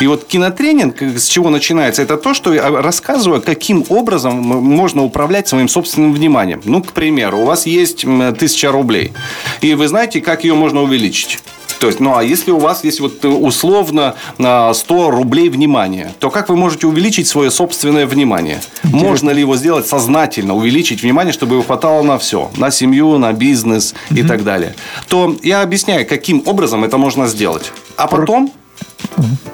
И 0.02 0.08
вот 0.08 0.26
кинотренинг, 0.26 1.02
с 1.02 1.28
чего 1.28 1.50
начинается, 1.50 2.02
это 2.02 2.18
то, 2.18 2.34
что 2.34 2.54
я 2.54 2.70
рассказываю, 2.70 3.42
каким 3.42 3.86
образом 3.90 4.36
можно 4.36 5.04
управлять 5.04 5.48
своим 5.48 5.68
собственным 5.68 6.14
вниманием. 6.14 6.62
Ну, 6.66 6.82
к 6.82 6.92
примеру, 6.94 7.40
у 7.40 7.46
вас 7.46 7.66
есть 7.66 8.06
тысяча 8.40 8.72
рублей, 8.72 9.14
и 9.62 9.74
вы 9.74 9.88
знаете, 9.88 10.22
как 10.22 10.44
ее 10.44 10.56
можно 10.56 10.82
увеличить. 10.82 11.40
То 11.80 11.88
есть, 11.88 12.00
ну 12.00 12.16
а 12.16 12.24
если 12.24 12.52
у 12.52 12.60
вас 12.60 12.86
есть 12.86 13.02
вот 13.02 13.26
условно 13.26 14.16
100 14.38 15.12
рублей 15.12 15.50
внимания, 15.50 16.14
то 16.20 16.30
как 16.30 16.48
вы 16.48 16.56
можете 16.56 16.88
увеличить 16.88 17.28
свое 17.28 17.52
собственное 17.52 18.08
внимание? 18.08 18.62
Интересно. 18.84 19.10
Можно 19.10 19.30
ли 19.32 19.42
его 19.42 19.58
сделать 19.58 19.86
сознательно, 19.86 20.56
увеличить 20.56 21.04
внимание, 21.04 21.34
чтобы 21.34 21.56
его 21.56 21.64
хватало 21.64 22.02
на 22.02 22.18
все, 22.18 22.50
на 22.56 22.72
семью, 22.72 23.18
на 23.18 23.34
бизнес 23.34 23.94
угу. 24.10 24.20
и 24.20 24.24
так 24.24 24.46
далее? 24.46 24.76
То 25.10 25.36
я 25.44 25.62
объясняю, 25.62 26.08
каким 26.08 26.42
образом 26.46 26.86
это 26.86 26.98
можно 26.98 27.28
сделать. 27.28 27.74
А 27.98 28.08
потом. 28.08 28.52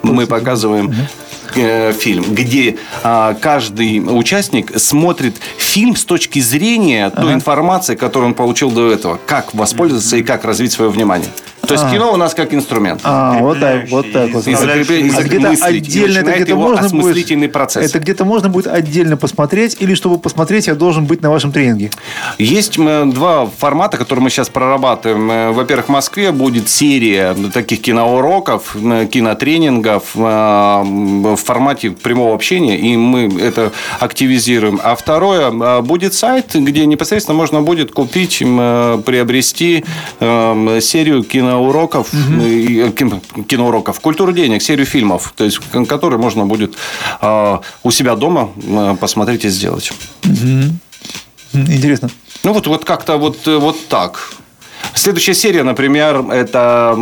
Мы 0.03 0.27
показываем 0.27 0.87
угу 0.87 0.95
фильм, 1.51 2.35
где 2.35 2.77
а, 3.03 3.33
каждый 3.33 3.99
участник 3.99 4.79
смотрит 4.79 5.35
фильм 5.57 5.95
с 5.95 6.05
точки 6.05 6.39
зрения 6.39 7.07
ага. 7.07 7.21
той 7.21 7.33
информации, 7.33 7.95
которую 7.95 8.29
он 8.29 8.33
получил 8.35 8.71
до 8.71 8.91
этого. 8.91 9.19
Как 9.25 9.53
воспользоваться 9.53 10.17
и 10.17 10.23
как 10.23 10.45
развить 10.45 10.71
свое 10.71 10.91
внимание. 10.91 11.29
То 11.69 11.75
есть 11.75 11.85
а. 11.85 11.91
кино 11.91 12.11
у 12.11 12.17
нас 12.17 12.33
как 12.33 12.51
инструмент. 12.53 13.01
А, 13.03 13.37
вот 13.39 13.59
так, 13.59 13.87
вот 13.89 14.11
так 14.11 14.31
вот. 14.31 14.47
И 14.47 14.55
закрепление, 14.55 15.13
а 15.15 15.21
где-то 15.21 15.49
отдельно 15.65 16.19
это 16.19 16.31
где-то 16.31 16.55
можно 16.55 16.89
будет, 16.89 17.53
процесс. 17.53 17.89
Это 17.89 17.99
где-то 17.99 18.25
можно 18.25 18.49
будет 18.49 18.65
отдельно 18.67 19.17
посмотреть, 19.17 19.77
или 19.79 19.93
чтобы 19.93 20.17
посмотреть, 20.17 20.65
я 20.65 20.73
должен 20.73 21.05
быть 21.05 21.21
на 21.21 21.29
вашем 21.29 21.51
тренинге? 21.51 21.91
Есть 22.39 22.77
два 22.77 23.45
формата, 23.45 23.97
которые 23.97 24.23
мы 24.23 24.29
сейчас 24.31 24.49
прорабатываем. 24.49 25.29
Э, 25.29 25.51
во-первых, 25.51 25.85
в 25.85 25.89
Москве 25.89 26.31
будет 26.31 26.69
серия 26.69 27.35
таких 27.53 27.81
киноуроков, 27.81 28.75
кинотренингов 29.11 30.15
э, 30.15 30.19
в 30.19 31.35
формате 31.35 31.91
прямого 31.91 32.33
общения, 32.33 32.77
и 32.77 32.97
мы 32.97 33.29
это 33.39 33.71
активизируем. 33.99 34.79
А 34.83 34.95
второе, 34.95 35.51
э, 35.51 35.81
будет 35.81 36.15
сайт, 36.15 36.55
где 36.55 36.87
непосредственно 36.87 37.37
можно 37.37 37.61
будет 37.61 37.91
купить, 37.91 38.39
приобрести 38.39 39.83
серию 40.19 41.23
кино 41.23 41.58
киноуроков, 41.59 42.13
угу. 42.13 43.43
киноуроков, 43.43 43.99
культуру 43.99 44.31
денег, 44.31 44.61
серию 44.61 44.85
фильмов, 44.85 45.33
то 45.35 45.43
есть, 45.43 45.59
которые 45.87 46.19
можно 46.19 46.45
будет 46.45 46.75
э, 47.21 47.57
у 47.83 47.91
себя 47.91 48.15
дома 48.15 48.49
э, 48.57 48.95
посмотреть 48.99 49.45
и 49.45 49.49
сделать. 49.49 49.91
Угу. 50.23 51.63
Интересно. 51.67 52.09
Ну, 52.43 52.53
вот, 52.53 52.67
вот 52.67 52.85
как-то 52.85 53.17
вот, 53.17 53.47
вот 53.47 53.87
так. 53.87 54.33
Следующая 54.93 55.33
серия, 55.33 55.63
например, 55.63 56.25
это 56.31 56.97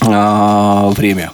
э, 0.00 0.90
время 0.96 1.30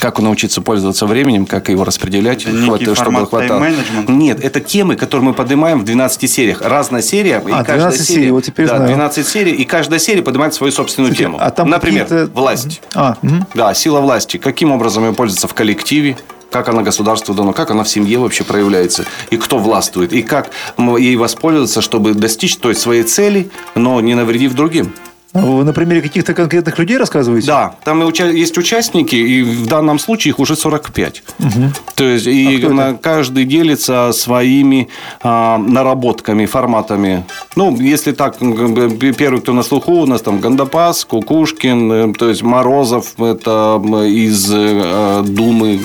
как 0.00 0.18
научиться 0.18 0.60
пользоваться 0.60 1.06
временем, 1.06 1.46
как 1.46 1.68
его 1.68 1.84
распределять, 1.84 2.44
это 2.44 2.56
хватает, 2.56 2.96
чтобы 2.96 3.26
хватало. 3.26 3.66
Нет, 4.08 4.42
это 4.42 4.60
темы, 4.60 4.96
которые 4.96 5.26
мы 5.26 5.34
поднимаем 5.34 5.80
в 5.80 5.84
12 5.84 6.30
сериях. 6.30 6.62
Разная 6.62 7.02
серия. 7.02 7.42
А, 7.44 7.48
и 7.48 7.64
каждая 7.64 7.90
12 7.90 8.06
серия, 8.06 8.32
вот 8.32 8.44
теперь 8.44 8.66
да, 8.66 8.76
знаю. 8.76 8.90
12 8.90 9.26
серий, 9.26 9.52
и 9.52 9.64
каждая 9.64 9.98
серия 9.98 10.22
поднимает 10.22 10.54
свою 10.54 10.72
собственную 10.72 11.10
Слушайте, 11.12 11.24
тему. 11.24 11.38
А 11.40 11.50
там 11.50 11.68
Например, 11.68 12.30
власть. 12.32 12.80
А, 12.94 13.16
угу. 13.22 13.46
Да, 13.54 13.74
сила 13.74 14.00
власти. 14.00 14.36
Каким 14.36 14.72
образом 14.72 15.06
ее 15.06 15.12
пользоваться 15.12 15.48
в 15.48 15.54
коллективе, 15.54 16.16
как 16.50 16.68
она 16.68 16.82
государству 16.82 17.34
дано, 17.34 17.52
как 17.52 17.70
она 17.70 17.84
в 17.84 17.88
семье 17.88 18.18
вообще 18.18 18.44
проявляется, 18.44 19.04
и 19.30 19.36
кто 19.36 19.58
властвует, 19.58 20.12
и 20.12 20.22
как 20.22 20.50
ей 20.78 21.16
воспользоваться, 21.16 21.80
чтобы 21.80 22.14
достичь 22.14 22.56
той 22.56 22.74
своей 22.74 23.02
цели, 23.02 23.50
но 23.74 24.00
не 24.00 24.14
навредив 24.14 24.54
другим. 24.54 24.92
Вы 25.40 25.64
на 25.64 25.72
примере 25.72 26.02
каких-то 26.02 26.34
конкретных 26.34 26.78
людей 26.78 26.96
рассказываете? 26.98 27.46
Да, 27.46 27.74
там 27.84 28.08
есть 28.08 28.58
участники, 28.58 29.16
и 29.16 29.42
в 29.42 29.66
данном 29.66 29.98
случае 29.98 30.30
их 30.32 30.38
уже 30.38 30.56
45. 30.56 31.22
Угу. 31.38 31.48
То 31.94 32.04
есть, 32.04 32.26
и 32.26 32.64
а 32.64 32.70
на, 32.70 32.94
каждый 32.94 33.44
делится 33.44 34.12
своими 34.12 34.88
а, 35.22 35.58
наработками, 35.58 36.46
форматами. 36.46 37.24
Ну, 37.56 37.76
если 37.80 38.12
так, 38.12 38.38
первый, 38.38 39.40
кто 39.40 39.52
на 39.52 39.62
слуху, 39.62 39.92
у 39.92 40.06
нас 40.06 40.22
там 40.22 40.40
Гандапас, 40.40 41.04
Кукушкин, 41.04 41.92
э, 41.92 42.12
то 42.14 42.28
есть 42.28 42.42
Морозов, 42.42 43.20
это 43.20 43.80
из 44.06 44.50
э, 44.52 45.22
Думы. 45.26 45.80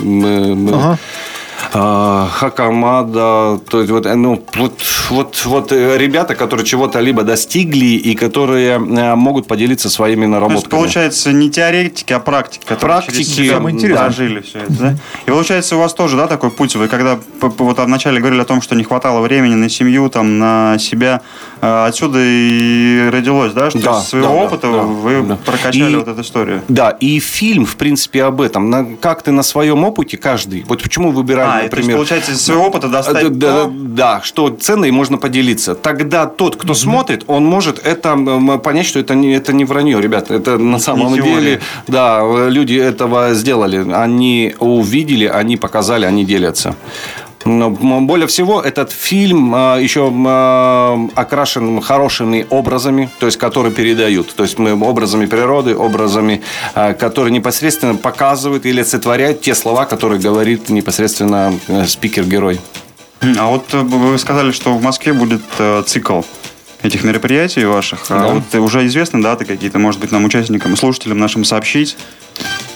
Ага. 0.74 1.00
А, 1.74 2.28
Хакамада, 2.32 3.60
то 3.70 3.80
есть 3.80 3.92
вот, 3.92 4.06
ну, 4.06 4.44
вот, 4.56 4.74
вот, 5.10 5.46
вот 5.46 5.72
э, 5.72 5.98
ребята, 5.98 6.36
которые 6.36 6.66
чего-то 6.66 7.00
либо 7.00 7.24
достигли 7.24 7.86
и 7.86 8.16
которые 8.16 8.72
э, 8.72 9.16
могут 9.16 9.48
поделиться 9.48 9.90
своими 9.90 10.26
наработками. 10.26 10.56
То 10.56 10.62
есть, 10.62 10.70
получается, 10.70 11.32
не 11.32 11.50
теоретики, 11.50 12.14
а 12.14 12.20
практики, 12.20 12.66
практики, 12.80 13.24
через 13.24 13.36
себя 13.36 13.60
прожили 13.60 14.42
все 14.42 14.60
это, 14.60 14.74
да? 14.74 14.96
И 15.26 15.30
получается, 15.30 15.76
у 15.76 15.80
вас 15.80 15.94
тоже, 15.94 16.18
да, 16.18 16.28
такой 16.28 16.52
путь, 16.52 16.76
вы 16.76 16.88
когда 16.88 17.20
вот 17.42 17.80
вначале 17.80 18.20
говорили 18.20 18.42
о 18.42 18.46
том, 18.46 18.62
что 18.62 18.76
не 18.76 18.84
хватало 18.84 19.22
времени 19.22 19.56
на 19.56 19.70
семью, 19.70 20.10
там, 20.10 20.40
на 20.40 20.78
себя, 20.80 21.22
э, 21.62 21.86
отсюда 21.88 22.20
и 22.22 23.10
родилось, 23.12 23.54
да, 23.54 23.70
что 23.70 23.80
да, 23.80 24.00
из 24.00 24.08
своего 24.08 24.28
да, 24.28 24.34
опыта 24.34 24.72
да, 24.72 24.82
вы 24.82 25.22
да. 25.24 25.36
прокачали 25.38 25.94
и, 25.94 25.96
вот 25.96 26.08
эту 26.08 26.22
историю. 26.22 26.62
Да, 26.68 26.90
и 26.90 27.20
фильм, 27.20 27.66
в 27.66 27.76
принципе, 27.76 28.24
об 28.24 28.42
этом. 28.42 28.70
На, 28.70 28.86
как 29.00 29.22
ты 29.22 29.32
на 29.32 29.44
своем 29.44 29.84
опыте 29.84 30.18
каждый, 30.18 30.64
вот 30.68 30.82
почему 30.82 31.12
выбирали 31.12 31.51
а, 31.52 31.64
например. 31.64 31.70
То 31.70 31.78
есть, 31.78 31.92
получается, 31.92 32.32
из 32.32 32.42
своего 32.42 32.68
опыта 32.68 32.88
достать 32.88 33.38
да, 33.38 33.64
то... 33.66 33.72
да, 33.74 34.22
что 34.24 34.50
ценно 34.50 34.86
и 34.86 34.92
можно 34.92 35.18
поделиться. 35.18 35.76
Тогда 35.76 36.26
тот, 36.26 36.56
кто 36.56 36.74
mm-hmm. 36.74 36.76
смотрит, 36.76 37.24
он 37.28 37.46
может 37.46 37.80
это 37.86 38.18
понять, 38.64 38.86
что 38.86 39.00
это 39.00 39.16
не, 39.16 39.34
это 39.34 39.54
не 39.54 39.66
вранье, 39.66 40.02
ребята. 40.02 40.34
Это 40.34 40.58
на 40.58 40.80
самом 40.80 41.14
не 41.14 41.22
деле, 41.22 41.62
да, 41.88 42.22
люди 42.50 42.76
этого 42.76 43.34
сделали. 43.34 43.92
Они 43.92 44.56
увидели, 44.60 45.26
они 45.26 45.58
показали, 45.58 46.06
они 46.06 46.26
делятся. 46.26 46.76
Но 47.46 47.70
более 47.70 48.28
всего 48.28 48.62
этот 48.62 48.92
фильм 48.92 49.54
а, 49.56 49.78
еще 49.78 50.12
а, 50.28 51.00
окрашен 51.16 51.82
хорошими 51.82 52.46
образами, 52.50 53.10
то 53.20 53.26
есть 53.26 53.38
которые 53.38 53.74
передают, 53.74 54.34
то 54.36 54.44
есть 54.44 54.60
мы 54.60 54.74
образами 54.74 55.26
природы, 55.26 55.76
образами, 55.76 56.42
а, 56.76 56.94
которые 56.94 57.32
непосредственно 57.32 57.96
показывают 57.96 58.66
или 58.66 58.82
олицетворяют 58.82 59.42
те 59.42 59.56
слова, 59.56 59.86
которые 59.86 60.20
говорит 60.20 60.70
непосредственно 60.70 61.54
э, 61.68 61.86
спикер-герой. 61.86 62.60
А 63.22 63.48
вот 63.48 63.74
э, 63.74 63.78
вы 63.78 64.18
сказали, 64.18 64.52
что 64.52 64.74
в 64.74 64.84
Москве 64.84 65.14
будет 65.14 65.42
э, 65.60 65.84
цикл 65.86 66.22
этих 66.82 67.04
мероприятий 67.04 67.64
ваших. 67.66 68.06
Да. 68.10 68.26
А 68.26 68.34
вот 68.34 68.56
уже 68.56 68.86
известны 68.88 69.22
даты 69.22 69.46
какие-то, 69.46 69.78
может 69.78 70.02
быть, 70.02 70.12
нам 70.12 70.26
участникам, 70.26 70.76
слушателям 70.76 71.20
нашим 71.20 71.46
сообщить? 71.46 71.96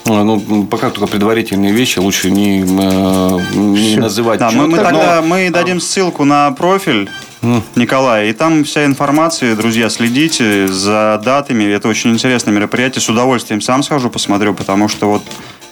Ну, 0.06 0.68
пока 0.70 0.92
только 0.92 1.08
предварительные 1.08 1.72
вещи, 1.72 1.98
лучше 2.00 2.30
не, 2.30 2.62
э, 2.62 3.40
не 3.56 3.98
называть. 3.98 4.40
Да, 4.40 4.52
мы, 4.52 4.68
мы, 4.68 4.78
тогда, 4.78 5.22
мы 5.24 5.50
дадим 5.50 5.80
ссылку 5.80 6.26
на 6.26 6.52
профиль 6.52 7.10
Николая. 7.76 8.30
И 8.30 8.34
там 8.34 8.64
вся 8.64 8.86
информация, 8.86 9.56
друзья, 9.56 9.90
следите 9.90 10.68
за 10.68 11.22
датами. 11.24 11.64
Это 11.64 11.88
очень 11.88 12.12
интересное 12.12 12.54
мероприятие. 12.54 13.02
С 13.02 13.10
удовольствием 13.10 13.62
сам 13.62 13.84
схожу, 13.84 14.10
посмотрю, 14.10 14.54
потому 14.54 14.88
что 14.88 15.08
вот 15.08 15.24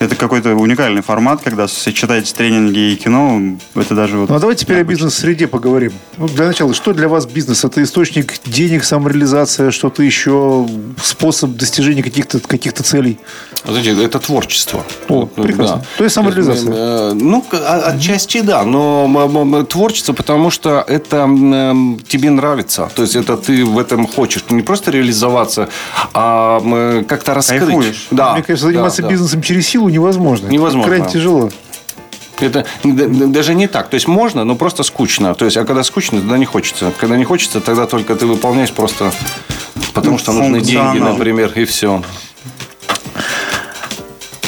это 0.04 0.16
какой-то 0.16 0.54
уникальный 0.54 1.02
формат, 1.02 1.42
когда 1.42 1.68
сочетаете 1.68 2.34
тренинги 2.34 2.92
и 2.92 2.96
кино. 2.96 3.56
Это 3.74 3.94
даже 3.94 4.18
вот... 4.18 4.28
Ну, 4.28 4.36
а 4.36 4.38
давайте 4.38 4.64
теперь 4.64 4.80
о 4.80 4.84
бизнес-среде 4.84 5.46
поговорим. 5.46 5.92
Ну, 6.16 6.28
для 6.28 6.46
начала, 6.46 6.74
что 6.74 6.92
для 6.92 7.08
вас 7.08 7.26
бизнес? 7.26 7.64
Это 7.64 7.82
источник 7.82 8.34
денег, 8.44 8.84
самореализация, 8.84 9.70
что-то 9.70 10.02
еще, 10.02 10.68
способ 11.02 11.50
достижения 11.56 12.02
каких-то 12.02 12.40
каких 12.40 12.74
целей? 12.74 13.18
Знаете, 13.64 14.04
это 14.04 14.18
творчество. 14.18 14.84
О, 15.08 15.26
прекрасно. 15.26 15.76
Да. 15.76 15.84
То 15.96 16.04
есть 16.04 16.14
самореализация. 16.14 16.72
Э, 16.74 17.12
ну, 17.14 17.44
отчасти 17.50 18.40
да, 18.42 18.64
но 18.64 19.64
творчество, 19.68 20.12
потому 20.12 20.50
что 20.50 20.84
это 20.86 21.26
тебе 22.06 22.30
нравится. 22.30 22.90
То 22.94 23.02
есть, 23.02 23.16
это 23.16 23.36
ты 23.36 23.64
в 23.64 23.78
этом 23.78 24.06
хочешь. 24.06 24.44
Не 24.50 24.62
просто 24.62 24.90
реализоваться, 24.90 25.68
а 26.12 26.60
как-то 27.08 27.34
раскрыть. 27.34 27.60
Кайфуешь. 27.60 28.06
Да. 28.10 28.34
Мне 28.34 28.42
кажется, 28.42 28.66
заниматься 28.66 29.02
да, 29.02 29.08
бизнесом 29.08 29.40
да. 29.40 29.46
через 29.46 29.66
силу 29.66 29.88
невозможно. 29.94 30.48
Невозможно. 30.48 30.88
Крайне 30.88 31.08
тяжело. 31.08 31.50
Это 32.40 32.66
даже 32.82 33.54
не 33.54 33.68
так. 33.68 33.88
То 33.88 33.94
есть 33.94 34.08
можно, 34.08 34.44
но 34.44 34.56
просто 34.56 34.82
скучно. 34.82 35.34
То 35.34 35.44
есть, 35.44 35.56
а 35.56 35.64
когда 35.64 35.84
скучно, 35.84 36.20
тогда 36.20 36.36
не 36.36 36.44
хочется. 36.44 36.92
Когда 36.98 37.16
не 37.16 37.24
хочется, 37.24 37.60
тогда 37.60 37.86
только 37.86 38.16
ты 38.16 38.26
выполняешь 38.26 38.72
просто 38.72 39.12
потому 39.94 40.18
что 40.18 40.32
нужны 40.32 40.60
деньги, 40.60 40.98
например, 40.98 41.52
и 41.54 41.64
все. 41.64 42.02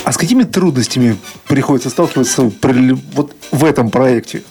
А 0.04 0.12
с 0.12 0.16
какими 0.16 0.44
трудностями 0.44 1.16
приходится 1.48 1.90
сталкиваться 1.90 2.52
вот 3.12 3.32
в 3.50 3.64
этом 3.64 3.90
проекте? 3.90 4.42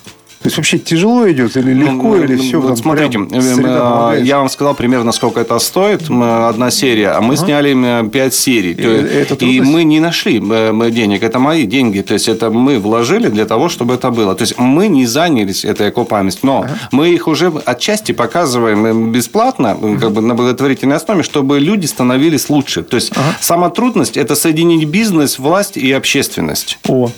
То 0.45 0.47
есть 0.47 0.57
вообще 0.57 0.77
тяжело 0.77 1.31
идет 1.31 1.57
или 1.57 1.73
легко, 1.73 1.93
Ну, 1.93 2.23
или 2.23 2.35
ну, 2.35 2.43
все 2.43 2.61
вот 2.61 2.67
там 2.67 2.77
смотрите, 2.77 3.17
э, 3.31 4.19
э, 4.19 4.21
я 4.23 4.37
вам 4.37 4.47
сказал 4.49 4.75
примерно, 4.75 5.11
сколько 5.11 5.39
это 5.39 5.57
стоит, 5.57 6.03
одна 6.11 6.69
серия, 6.69 7.13
а 7.17 7.21
мы 7.21 7.35
сняли 7.35 7.73
5 8.07 8.33
серий. 8.33 8.73
И 8.73 8.83
это 8.83 9.43
и 9.43 9.59
мы 9.61 9.83
не 9.83 9.99
нашли 9.99 10.39
денег, 10.39 11.23
это 11.23 11.39
мои 11.39 11.65
деньги, 11.65 12.01
то 12.01 12.13
есть 12.13 12.27
это 12.27 12.51
мы 12.51 12.77
вложили 12.77 13.29
для 13.29 13.45
того, 13.45 13.69
чтобы 13.69 13.95
это 13.95 14.11
было. 14.11 14.35
То 14.35 14.43
есть 14.43 14.59
мы 14.59 14.87
не 14.87 15.07
занялись 15.07 15.65
этой 15.65 15.87
окупаемостью, 15.87 16.41
но 16.43 16.67
мы 16.91 17.09
их 17.09 17.27
уже 17.27 17.51
отчасти 17.65 18.11
показываем 18.11 19.11
бесплатно, 19.11 19.75
как 19.99 20.11
бы 20.11 20.21
на 20.21 20.35
благотворительной 20.35 20.97
основе, 20.97 21.23
чтобы 21.23 21.59
люди 21.59 21.87
становились 21.87 22.51
лучше. 22.51 22.83
То 22.83 22.97
есть 22.97 23.13
сама 23.41 23.71
трудность– 23.71 24.15
это 24.23 24.35
соединить 24.35 24.87
бизнес, 24.87 25.39
власть 25.39 25.75
и 25.75 25.91
общественность. 25.91 26.77
О, 26.87 27.09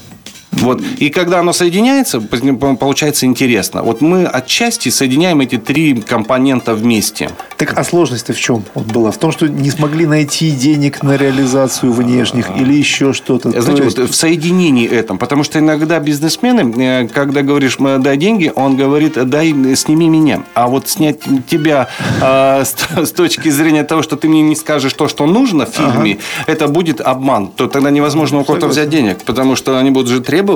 Вот. 0.61 0.81
И 0.97 1.09
когда 1.09 1.39
оно 1.39 1.53
соединяется, 1.53 2.19
получается 2.21 3.25
интересно. 3.25 3.83
Вот 3.83 4.01
мы 4.01 4.25
отчасти 4.25 4.89
соединяем 4.89 5.41
эти 5.41 5.57
три 5.57 5.95
компонента 6.01 6.73
вместе. 6.73 7.29
так 7.57 7.77
а 7.77 7.83
сложность-то 7.83 8.33
в 8.33 8.39
чем 8.39 8.63
вот 8.73 8.85
была? 8.85 9.11
В 9.11 9.17
том, 9.17 9.31
что 9.31 9.47
не 9.47 9.69
смогли 9.69 10.05
найти 10.05 10.51
денег 10.51 11.03
на 11.03 11.17
реализацию 11.17 11.91
внешних 11.93 12.49
или 12.57 12.73
еще 12.73 13.13
что-то? 13.13 13.51
То 13.51 13.61
Знаете, 13.61 13.83
есть- 13.83 13.97
вот 13.97 14.09
в 14.09 14.15
соединении 14.15 14.87
этом. 14.87 15.17
Потому 15.17 15.43
что 15.43 15.59
иногда 15.59 15.99
бизнесмены, 15.99 16.73
э, 16.81 17.07
когда 17.07 17.41
говоришь, 17.41 17.77
«М, 17.79 18.01
дай 18.01 18.17
деньги, 18.17 18.51
он 18.55 18.75
говорит, 18.75 19.13
дай, 19.29 19.53
сними 19.75 20.09
меня. 20.09 20.43
А 20.53 20.67
вот 20.67 20.89
снять 20.89 21.19
тебя 21.49 21.87
э, 22.21 22.63
с, 22.63 22.75
с 23.07 23.11
точки 23.11 23.49
зрения 23.49 23.83
того, 23.83 24.01
что 24.01 24.15
ты 24.15 24.27
мне 24.27 24.41
не 24.41 24.55
скажешь 24.55 24.93
то, 24.93 25.07
что 25.07 25.25
нужно 25.27 25.65
в 25.65 25.69
фильме, 25.69 26.17
это 26.47 26.67
будет 26.67 27.01
обман. 27.01 27.47
То 27.47 27.67
тогда 27.67 27.89
невозможно 27.91 28.39
у 28.39 28.43
кого-то 28.43 28.67
взять 28.67 28.89
денег, 28.89 29.17
потому 29.25 29.55
что 29.55 29.77
они 29.77 29.91
будут 29.91 30.09
же 30.09 30.21
требовать, 30.21 30.46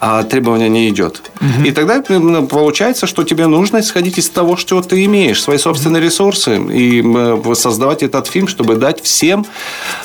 а 0.00 0.22
требования 0.22 0.68
не 0.68 0.88
идет. 0.88 1.22
И 1.64 1.70
тогда 1.72 2.02
м, 2.08 2.46
получается, 2.46 3.06
что 3.06 3.24
тебе 3.24 3.46
нужно 3.46 3.80
исходить 3.80 4.18
из 4.18 4.28
того, 4.28 4.56
что 4.56 4.80
ты 4.82 5.04
имеешь, 5.04 5.42
свои 5.42 5.58
собственные 5.58 6.02
ресурсы, 6.02 6.56
и 6.56 7.00
м, 7.00 7.54
создавать 7.54 8.02
этот 8.02 8.26
фильм, 8.26 8.48
чтобы 8.48 8.76
дать 8.76 9.02
всем 9.02 9.46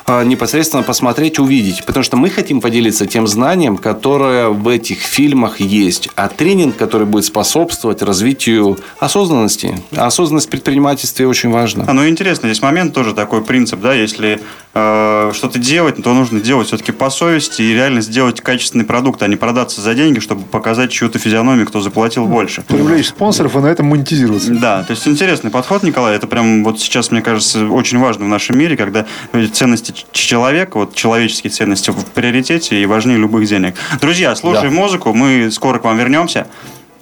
а, 0.06 0.24
непосредственно 0.24 0.84
посмотреть, 0.84 1.40
увидеть. 1.40 1.86
Потому 1.86 2.04
что 2.04 2.18
мы 2.18 2.30
хотим 2.30 2.62
поделиться 2.62 3.06
тем 3.06 3.28
знанием, 3.28 3.78
которое 3.78 4.50
в 4.50 4.68
этих 4.68 5.00
фильмах 5.00 5.60
есть. 5.60 6.10
А 6.16 6.28
тренинг, 6.28 6.78
который 6.78 7.08
будет 7.08 7.26
способствовать 7.26 8.02
развитию 8.02 8.78
осознанности. 9.00 9.82
Осознанность 9.96 10.48
в 10.48 10.50
предпринимательстве 10.50 11.28
очень 11.28 11.50
важна. 11.52 11.86
А, 11.88 11.94
ну 11.94 12.08
интересно, 12.08 12.48
здесь 12.48 12.62
момент 12.62 12.94
тоже 12.94 13.14
такой 13.14 13.44
принцип, 13.44 13.82
да, 13.82 13.94
если 13.94 14.40
э, 14.74 15.32
что-то 15.34 15.60
делать, 15.60 16.02
то 16.04 16.14
нужно 16.14 16.40
делать 16.40 16.68
все-таки 16.68 16.92
по 16.92 17.10
совести 17.10 17.62
и 17.62 17.74
реально 17.74 18.02
сделать 18.02 18.42
качественный 18.42 18.86
продукт, 18.86 19.22
а 19.26 19.28
не 19.28 19.36
продаться 19.36 19.82
за 19.82 19.96
деньги, 19.96 20.20
чтобы 20.20 20.44
показать 20.44 20.92
чью-то 20.92 21.18
физиономию, 21.20 21.66
кто 21.66 21.82
заплатил 21.82 22.28
больше. 22.28 22.62
привлечь 22.62 23.08
спонсоров 23.08 23.56
и 23.56 23.60
на 23.60 23.68
этом 23.68 23.88
монетизироваться. 23.88 24.52
Да, 24.54 24.84
то 24.84 24.92
есть 24.92 25.08
интересный 25.08 25.50
подход, 25.50 25.84
Николай. 25.84 26.16
Это 26.16 26.28
прям 26.28 26.64
вот 26.64 26.80
сейчас, 26.80 27.12
мне 27.12 27.22
кажется, 27.22 27.66
очень 27.66 27.98
важно 27.98 28.26
в 28.26 28.28
нашем 28.28 28.58
мире, 28.58 28.78
когда 28.78 29.06
ценности 29.52 29.94
человека, 30.12 30.78
вот 30.78 30.96
человеческие 30.96 31.52
ценности 31.52 31.90
в 31.90 32.06
приоритете 32.06 32.82
и 32.82 32.86
важнее 32.86 33.18
любых 33.18 33.48
денег. 33.48 33.76
Друзья, 34.00 34.36
слушаем 34.36 34.76
музыку, 34.76 35.14
мы 35.14 35.50
скоро 35.52 35.80
к 35.80 35.84
вам 35.84 35.98
вернемся. 35.98 36.48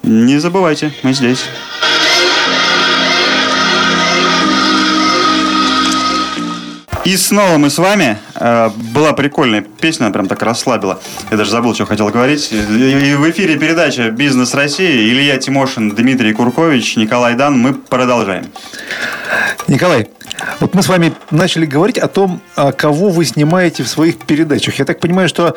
Не 0.02 0.38
забывайте, 0.38 0.92
мы 1.02 1.12
здесь. 1.12 1.44
И 7.04 7.18
снова 7.18 7.58
мы 7.58 7.68
с 7.68 7.76
вами. 7.76 8.16
Э, 8.44 8.68
Была 8.92 9.14
прикольная 9.14 9.62
песня, 9.62 10.04
она 10.04 10.12
прям 10.12 10.28
так 10.28 10.42
расслабила. 10.42 11.00
Я 11.30 11.38
даже 11.38 11.50
забыл, 11.50 11.74
что 11.74 11.86
хотел 11.86 12.10
говорить. 12.10 12.52
И 12.52 13.14
в 13.14 13.30
эфире 13.30 13.56
передача 13.56 14.10
«Бизнес 14.10 14.52
России». 14.52 15.08
Илья 15.10 15.38
Тимошин, 15.38 15.90
Дмитрий 15.90 16.34
Куркович, 16.34 16.96
Николай 16.96 17.36
Дан. 17.36 17.58
Мы 17.58 17.72
продолжаем. 17.72 18.44
Николай, 19.66 20.10
вот 20.60 20.74
мы 20.74 20.82
с 20.82 20.88
вами 20.88 21.12
начали 21.30 21.66
говорить 21.66 21.98
о 21.98 22.08
том, 22.08 22.40
а, 22.56 22.72
кого 22.72 23.08
вы 23.08 23.24
снимаете 23.24 23.82
в 23.82 23.88
своих 23.88 24.18
передачах. 24.18 24.78
Я 24.78 24.84
так 24.84 25.00
понимаю, 25.00 25.28
что 25.28 25.54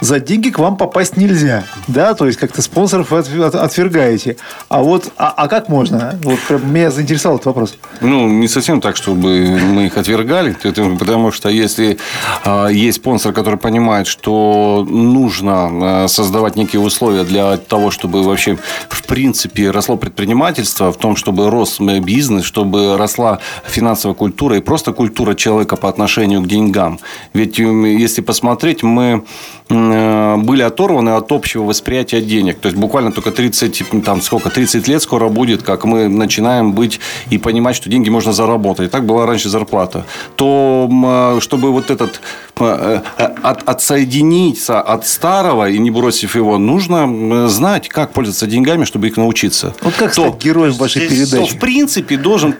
за 0.00 0.20
деньги 0.20 0.50
к 0.50 0.58
вам 0.58 0.76
попасть 0.76 1.16
нельзя, 1.16 1.64
да? 1.86 2.14
То 2.14 2.26
есть 2.26 2.38
как-то 2.38 2.62
спонсоров 2.62 3.12
отвергаете. 3.12 4.36
А 4.68 4.82
вот, 4.82 5.12
а, 5.16 5.32
а 5.36 5.48
как 5.48 5.68
можно? 5.68 6.18
Вот 6.22 6.38
прям 6.40 6.72
меня 6.72 6.90
заинтересовал 6.90 7.36
этот 7.36 7.46
вопрос. 7.46 7.76
Ну, 8.00 8.28
не 8.28 8.48
совсем 8.48 8.80
так, 8.80 8.96
чтобы 8.96 9.58
мы 9.58 9.86
их 9.86 9.96
отвергали, 9.96 10.56
потому 10.98 11.32
что 11.32 11.48
если 11.48 11.98
а, 12.44 12.68
есть 12.68 12.98
спонсор, 12.98 13.32
который 13.32 13.58
понимает, 13.58 14.06
что 14.06 14.86
нужно 14.88 16.04
а, 16.04 16.08
создавать 16.08 16.56
некие 16.56 16.80
условия 16.80 17.24
для 17.24 17.56
того, 17.56 17.90
чтобы 17.90 18.22
вообще 18.22 18.58
в 18.88 19.02
принципе 19.04 19.70
росло 19.70 19.96
предпринимательство, 19.96 20.92
в 20.92 20.96
том, 20.96 21.16
чтобы 21.16 21.50
рос 21.50 21.80
м, 21.80 22.02
бизнес, 22.02 22.44
чтобы 22.44 22.96
росла 22.96 23.38
финансовая 23.66 24.14
культура 24.14 24.27
и 24.58 24.60
просто 24.60 24.92
культура 24.92 25.34
человека 25.34 25.76
по 25.76 25.88
отношению 25.88 26.42
к 26.42 26.46
деньгам. 26.46 26.98
Ведь 27.32 27.58
если 27.58 28.20
посмотреть, 28.20 28.82
мы 28.82 29.24
были 29.68 30.62
оторваны 30.62 31.10
от 31.10 31.30
общего 31.32 31.64
восприятия 31.64 32.20
денег. 32.20 32.58
То 32.58 32.68
есть 32.68 32.78
буквально 32.78 33.12
только 33.12 33.30
30, 33.30 34.02
там 34.04 34.22
сколько, 34.22 34.50
30 34.50 34.88
лет 34.88 35.02
скоро 35.02 35.28
будет, 35.28 35.62
как 35.62 35.84
мы 35.84 36.08
начинаем 36.08 36.72
быть 36.72 37.00
и 37.30 37.38
понимать, 37.38 37.76
что 37.76 37.90
деньги 37.90 38.08
можно 38.08 38.32
заработать. 38.32 38.86
И 38.86 38.90
так 38.90 39.04
была 39.04 39.26
раньше 39.26 39.48
зарплата. 39.48 40.04
То 40.36 40.88
э, 41.36 41.40
чтобы 41.40 41.70
вот 41.70 41.90
этот 41.90 42.20
э, 42.56 43.00
э, 43.18 43.24
от, 43.42 43.68
отсоединиться 43.68 44.80
от 44.80 45.06
старого 45.06 45.68
и 45.68 45.78
не 45.78 45.90
бросив 45.90 46.36
его, 46.36 46.58
нужно 46.58 47.48
знать, 47.48 47.88
как 47.88 48.12
пользоваться 48.12 48.46
деньгами, 48.46 48.84
чтобы 48.84 49.08
их 49.08 49.16
научиться. 49.16 49.74
Вот 49.82 49.94
как 49.94 50.14
То- 50.14 50.28
стать 50.28 50.42
героем 50.42 50.72
вашей 50.72 51.06
здесь 51.06 51.30
то, 51.30 51.36
передачи? 51.36 51.56
в 51.56 51.60
принципе, 51.60 52.16
должен, 52.16 52.54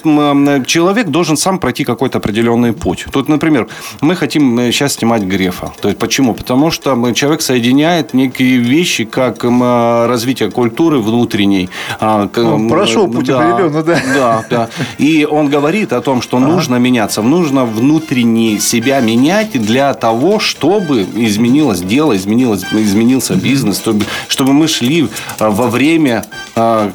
человек 0.67 1.09
должен 1.09 1.37
сам 1.37 1.59
пройти 1.59 1.85
какой-то 1.85 2.19
определенный 2.19 2.73
путь. 2.73 3.07
Тут, 3.13 3.29
например, 3.29 3.69
мы 4.01 4.15
хотим 4.15 4.59
э, 4.59 4.73
сейчас 4.73 4.95
снимать 4.95 5.23
Грефа. 5.23 5.73
То 5.81 5.89
есть, 5.89 5.99
почему? 5.99 6.35
Потому 6.35 6.71
что 6.71 6.98
м, 7.05 7.15
человек 7.15 7.43
соединяет 7.43 8.15
некие 8.15 8.59
вещи, 8.59 9.05
как 9.05 9.45
м, 9.45 9.63
развитие 10.07 10.51
культуры 10.51 10.99
внутренней. 10.99 11.69
а, 12.01 12.29
к- 12.29 12.39
Он 12.39 12.63
м, 12.63 12.69
прошел 12.69 13.07
путь 13.09 13.29
определенно, 13.31 13.83
да. 13.83 14.01
Да, 14.15 14.45
да. 14.51 14.69
И 14.99 15.27
он 15.31 15.49
говорит 15.49 15.93
о 15.93 16.01
том, 16.01 16.23
что 16.23 16.39
нужно 16.39 16.77
меняться, 16.77 17.23
нужно 17.23 17.65
внутренне 17.65 18.59
себя 18.61 19.01
менять 19.01 19.53
для 19.53 19.95
того, 19.95 20.39
чтобы 20.39 21.07
изменилось 21.15 21.81
дело, 21.81 22.17
изменилось, 22.17 22.65
изменился 22.73 23.35
бизнес, 23.35 23.79
чтобы, 23.79 24.05
чтобы 24.29 24.53
мы 24.53 24.69
шли 24.69 25.09
во 25.39 25.67
время, 25.69 26.25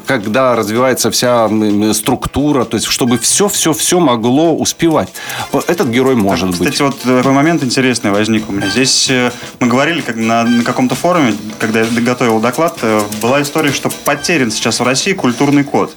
когда 0.06 0.54
развивается 0.56 1.10
вся 1.10 1.48
структура, 1.92 2.64
то 2.64 2.76
есть 2.76 2.86
чтобы 2.86 3.18
все-все-все 3.18 3.98
могло 4.00 4.54
успевать. 4.54 5.08
Этот 5.66 5.88
герой 5.88 6.14
может 6.14 6.50
быть. 6.50 6.70
Кстати, 6.70 6.82
вот 6.82 6.98
такой 7.00 7.32
момент 7.32 7.62
интересный 7.62 8.10
возник 8.10 8.48
у 8.48 8.52
меня. 8.52 8.68
Здесь 8.68 9.08
э, 9.10 9.30
мы 9.60 9.68
говорили 9.68 9.93
как 10.02 10.16
на, 10.16 10.44
на 10.44 10.64
каком-то 10.64 10.94
форуме, 10.94 11.34
когда 11.58 11.80
я 11.80 11.86
готовил 12.00 12.40
доклад, 12.40 12.78
э, 12.82 13.02
была 13.22 13.42
история, 13.42 13.72
что 13.72 13.90
потерян 13.90 14.50
сейчас 14.50 14.80
в 14.80 14.84
России 14.84 15.12
культурный 15.12 15.64
код. 15.64 15.94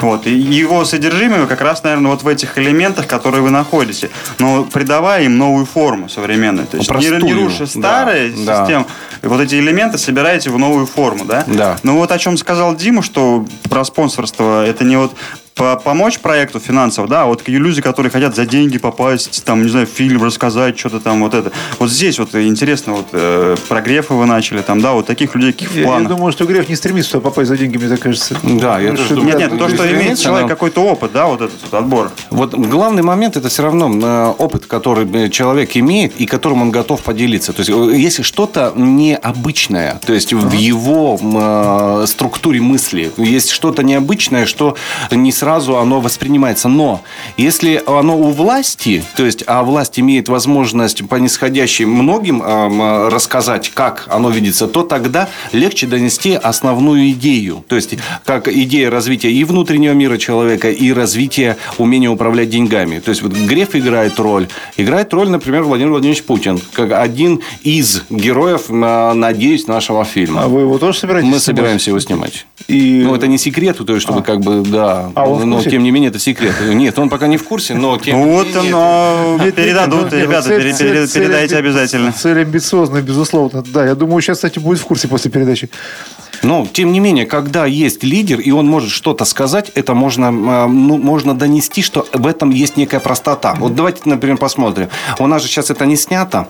Вот. 0.00 0.26
И 0.26 0.30
его 0.30 0.84
содержимое 0.84 1.46
как 1.46 1.60
раз, 1.60 1.82
наверное, 1.82 2.10
вот 2.10 2.22
в 2.22 2.28
этих 2.28 2.58
элементах, 2.58 3.06
которые 3.06 3.42
вы 3.42 3.50
находите, 3.50 4.10
но 4.38 4.64
придавая 4.64 5.24
им 5.24 5.38
новую 5.38 5.64
форму 5.64 6.08
современную. 6.08 6.66
То 6.66 6.76
есть 6.76 6.90
не, 6.90 6.96
не 6.96 7.08
Простую. 7.10 7.44
руша 7.44 7.58
Да, 7.60 7.66
старые 7.66 8.30
да. 8.44 8.60
системы, 8.60 8.86
и 9.22 9.26
вот 9.26 9.40
эти 9.40 9.54
элементы 9.54 9.98
собираете 9.98 10.50
в 10.50 10.58
новую 10.58 10.86
форму, 10.86 11.24
да? 11.24 11.44
Да. 11.46 11.76
Ну 11.82 11.96
вот 11.96 12.12
о 12.12 12.18
чем 12.18 12.36
сказал 12.36 12.76
Дима, 12.76 13.02
что 13.02 13.46
про 13.70 13.84
спонсорство, 13.84 14.66
это 14.66 14.84
не 14.84 14.96
вот 14.96 15.14
по- 15.56 15.76
помочь 15.76 16.18
проекту 16.18 16.60
финансово, 16.60 17.08
да, 17.08 17.24
вот 17.24 17.38
такие 17.38 17.58
люди, 17.58 17.80
которые 17.80 18.12
хотят 18.12 18.36
за 18.36 18.44
деньги 18.44 18.76
попасть, 18.76 19.42
там, 19.44 19.62
не 19.62 19.70
знаю, 19.70 19.86
в 19.86 19.90
фильм 19.90 20.22
рассказать, 20.22 20.78
что-то 20.78 21.00
там, 21.00 21.22
вот 21.22 21.32
это. 21.32 21.50
Вот 21.78 21.90
здесь 21.90 22.18
вот 22.18 22.34
интересно, 22.34 22.92
вот 22.92 23.06
э, 23.12 23.56
про 23.66 23.80
Грефа 23.80 24.12
вы 24.12 24.26
начали, 24.26 24.60
там, 24.60 24.82
да, 24.82 24.92
вот 24.92 25.06
таких 25.06 25.34
людей, 25.34 25.52
каких 25.52 25.74
Я, 25.74 25.80
я 25.80 25.86
планах. 25.86 26.08
думаю, 26.08 26.30
что 26.32 26.44
Греф 26.44 26.68
не 26.68 26.76
стремится 26.76 27.12
туда 27.12 27.22
попасть 27.22 27.48
за 27.48 27.56
деньги, 27.56 27.78
мне 27.78 27.88
так 27.88 28.00
кажется. 28.00 28.36
Да, 28.42 28.78
я 28.78 28.90
Ну, 28.90 28.96
тоже 28.96 29.06
что 29.06 29.14
думаю. 29.16 29.38
Нет, 29.38 29.50
нет, 29.50 29.58
то, 29.58 29.68
что 29.70 29.84
имеет 29.86 30.02
имеется, 30.02 30.24
человек 30.24 30.42
но- 30.44 30.48
какой-то 30.50 30.80
опыт, 30.82 31.12
да, 31.12 31.26
вот 31.26 31.40
этот 31.40 31.56
вот 31.62 31.74
отбор. 31.74 32.10
Вот 32.28 32.54
главный 32.54 33.02
момент 33.02 33.38
это 33.38 33.48
все 33.48 33.62
равно 33.62 33.90
э, 33.90 34.34
опыт, 34.36 34.66
который 34.66 35.10
э, 35.10 35.30
человек 35.30 35.74
имеет 35.74 36.20
и 36.20 36.26
которым 36.26 36.60
он 36.60 36.70
готов 36.70 37.00
поделиться. 37.02 37.54
То 37.54 37.60
есть, 37.60 37.70
э, 37.70 37.96
если 37.96 38.22
что-то 38.22 38.74
необычное, 38.76 39.98
то 40.04 40.12
есть 40.12 40.34
в 40.34 40.52
его 40.52 41.18
э, 42.02 42.04
структуре 42.06 42.60
мысли 42.60 43.10
есть 43.16 43.48
что-то 43.48 43.82
необычное, 43.82 44.44
что 44.44 44.76
не 45.10 45.32
сразу 45.32 45.45
оно 45.50 46.00
воспринимается. 46.00 46.68
Но 46.68 47.02
если 47.36 47.82
оно 47.86 48.18
у 48.18 48.30
власти, 48.30 49.04
то 49.16 49.24
есть, 49.24 49.44
а 49.46 49.62
власть 49.62 49.98
имеет 49.98 50.28
возможность 50.28 51.06
по 51.08 51.16
нисходящей 51.16 51.84
многим 51.84 52.42
э, 52.42 53.08
рассказать, 53.08 53.70
как 53.74 54.06
оно 54.10 54.30
видится, 54.30 54.66
то 54.66 54.82
тогда 54.82 55.28
легче 55.52 55.86
донести 55.86 56.32
основную 56.34 57.10
идею. 57.10 57.64
То 57.68 57.76
есть, 57.76 57.94
как 58.24 58.48
идея 58.48 58.90
развития 58.90 59.30
и 59.30 59.44
внутреннего 59.44 59.92
мира 59.92 60.16
человека, 60.18 60.70
и 60.70 60.92
развития 60.92 61.56
умения 61.78 62.10
управлять 62.10 62.50
деньгами. 62.50 62.98
То 62.98 63.10
есть, 63.10 63.22
вот 63.22 63.32
Греф 63.32 63.74
играет 63.74 64.18
роль. 64.18 64.48
Играет 64.76 65.12
роль, 65.14 65.28
например, 65.28 65.62
Владимир 65.62 65.92
Владимирович 65.92 66.22
Путин, 66.24 66.60
как 66.72 66.92
один 66.92 67.40
из 67.62 68.02
героев, 68.10 68.68
надеюсь, 68.68 69.66
нашего 69.66 70.04
фильма. 70.04 70.44
А 70.44 70.48
вы 70.48 70.60
его 70.62 70.78
тоже 70.78 70.98
собираетесь 70.98 71.26
Мы 71.26 71.38
снимать? 71.38 71.42
собираемся 71.44 71.90
его 71.90 72.00
снимать. 72.00 72.46
И... 72.68 73.02
Ну, 73.04 73.14
это 73.14 73.26
не 73.26 73.38
секрет, 73.38 73.78
то 73.78 73.92
есть, 73.92 74.02
чтобы 74.02 74.22
как 74.22 74.40
бы, 74.40 74.62
да. 74.62 75.10
А 75.14 75.28
он 75.28 75.35
в 75.36 75.46
но, 75.46 75.62
тем 75.62 75.82
не 75.82 75.90
менее, 75.90 76.10
это 76.10 76.18
секрет. 76.18 76.54
Нет, 76.68 76.98
он 76.98 77.08
пока 77.08 77.26
не 77.26 77.36
в 77.36 77.44
курсе, 77.44 77.74
но 77.74 77.96
тем 77.98 78.18
Ну 78.18 78.24
не 78.26 78.30
вот 78.32 78.46
менее, 78.46 78.60
оно 78.74 79.38
Нет, 79.44 79.54
передадут, 79.54 80.12
нет, 80.12 80.22
ребята, 80.22 80.48
цель- 80.48 80.60
пере- 80.62 80.72
цель- 80.74 80.88
пере- 80.88 81.06
цель 81.06 81.22
передайте 81.22 81.54
амби- 81.56 81.58
обязательно. 81.58 82.12
Цель 82.12 82.40
амбициозная, 82.40 83.02
безусловно. 83.02 83.62
Да, 83.66 83.84
я 83.86 83.94
думаю, 83.94 84.20
сейчас, 84.22 84.38
кстати, 84.38 84.58
будет 84.58 84.78
в 84.78 84.84
курсе 84.84 85.08
после 85.08 85.30
передачи. 85.30 85.70
Но, 86.42 86.66
тем 86.70 86.92
не 86.92 87.00
менее, 87.00 87.24
когда 87.26 87.64
есть 87.66 88.04
лидер, 88.04 88.40
и 88.40 88.50
он 88.50 88.66
может 88.66 88.90
что-то 88.90 89.24
сказать, 89.24 89.72
это 89.74 89.94
можно, 89.94 90.26
э, 90.26 90.66
ну, 90.68 90.98
можно 90.98 91.34
донести, 91.34 91.82
что 91.82 92.06
в 92.12 92.26
этом 92.26 92.50
есть 92.50 92.76
некая 92.76 93.00
простота. 93.00 93.54
Вот 93.58 93.74
давайте, 93.74 94.02
например, 94.04 94.36
посмотрим. 94.36 94.88
У 95.18 95.26
нас 95.26 95.42
же 95.42 95.48
сейчас 95.48 95.70
это 95.70 95.86
не 95.86 95.96
снято. 95.96 96.46